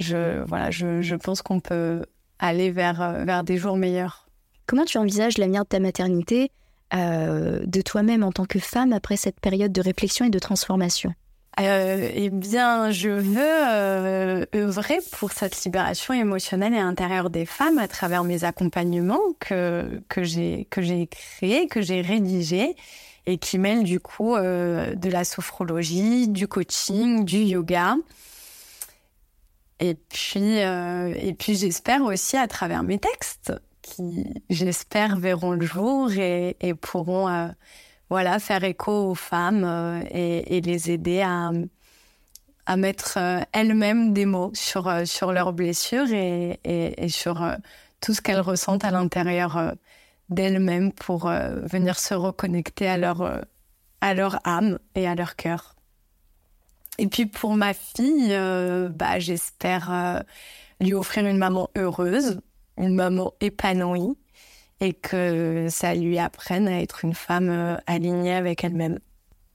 [0.00, 2.04] je, voilà, je, pense qu'on peut
[2.42, 4.26] aller vers, euh, vers des jours meilleurs.
[4.66, 6.50] Comment tu envisages l'avenir de ta maternité
[6.94, 11.14] de toi-même en tant que femme après cette période de réflexion et de transformation?
[11.60, 17.78] Euh, eh bien, je veux euh, œuvrer pour cette libération émotionnelle et intérieure des femmes
[17.78, 22.74] à travers mes accompagnements que, que j'ai que j'ai créés, que j'ai rédigés
[23.26, 27.96] et qui mêlent du coup euh, de la sophrologie, du coaching, du yoga.
[29.82, 33.52] Et puis, euh, et puis j'espère aussi à travers mes textes
[33.82, 37.48] qui, j'espère, verront le jour et, et pourront euh,
[38.08, 41.50] voilà, faire écho aux femmes euh, et, les aider à,
[42.66, 43.18] à mettre
[43.50, 47.44] elles-mêmes des mots sur, sur leurs blessures et, et, sur
[48.00, 49.74] tout ce qu'elles ressentent à l'intérieur
[50.28, 53.40] d'elles-mêmes pour venir se reconnecter à leur,
[54.00, 55.71] à leur âme et à leur cœur.
[56.98, 58.36] Et puis pour ma fille,
[58.90, 60.24] bah, j'espère
[60.82, 62.40] lui offrir une maman heureuse,
[62.76, 64.16] une maman épanouie,
[64.80, 68.98] et que ça lui apprenne à être une femme euh, alignée avec elle-même.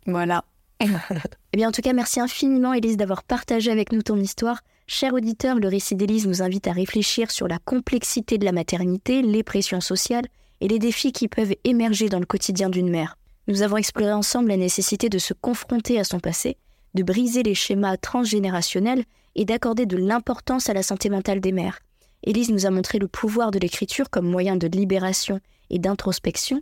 [0.05, 0.45] Voilà.
[0.79, 4.61] eh bien, en tout cas, merci infiniment, Élise, d'avoir partagé avec nous ton histoire.
[4.87, 9.21] Cher auditeur, le récit d'Élise nous invite à réfléchir sur la complexité de la maternité,
[9.21, 10.27] les pressions sociales
[10.61, 13.17] et les défis qui peuvent émerger dans le quotidien d'une mère.
[13.49, 16.57] Nous avons exploré ensemble la nécessité de se confronter à son passé,
[16.97, 21.79] de briser les schémas transgénérationnels et d'accorder de l'importance à la santé mentale des mères.
[22.23, 25.39] Élise nous a montré le pouvoir de l'écriture comme moyen de libération
[25.69, 26.59] et d'introspection.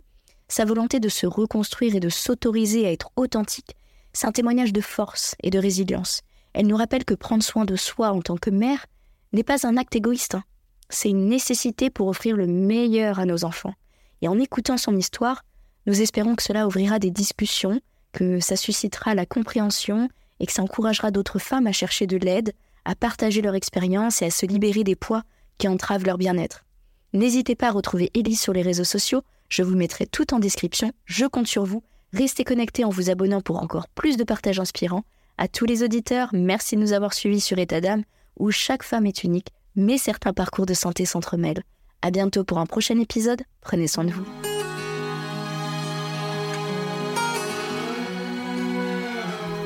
[0.48, 3.74] Sa volonté de se reconstruire et de s'autoriser à être authentique,
[4.12, 6.20] c'est un témoignage de force et de résilience.
[6.52, 8.84] Elle nous rappelle que prendre soin de soi en tant que mère
[9.32, 10.44] n'est pas un acte égoïste, hein.
[10.90, 13.74] c'est une nécessité pour offrir le meilleur à nos enfants.
[14.20, 15.44] Et en écoutant son histoire,
[15.86, 17.80] nous espérons que cela ouvrira des discussions,
[18.12, 20.08] que ça suscitera la compréhension
[20.40, 22.52] et que ça encouragera d'autres femmes à chercher de l'aide,
[22.84, 25.22] à partager leur expérience et à se libérer des poids
[25.58, 26.64] qui entravent leur bien-être.
[27.12, 30.92] N'hésitez pas à retrouver Elise sur les réseaux sociaux, je vous mettrai tout en description,
[31.04, 31.82] je compte sur vous.
[32.12, 35.04] Restez connectés en vous abonnant pour encore plus de partages inspirants.
[35.38, 38.04] À tous les auditeurs, merci de nous avoir suivis sur État d'âme,
[38.38, 41.62] où chaque femme est unique, mais certains parcours de santé s'entremêlent.
[42.02, 44.45] À bientôt pour un prochain épisode, prenez soin de vous.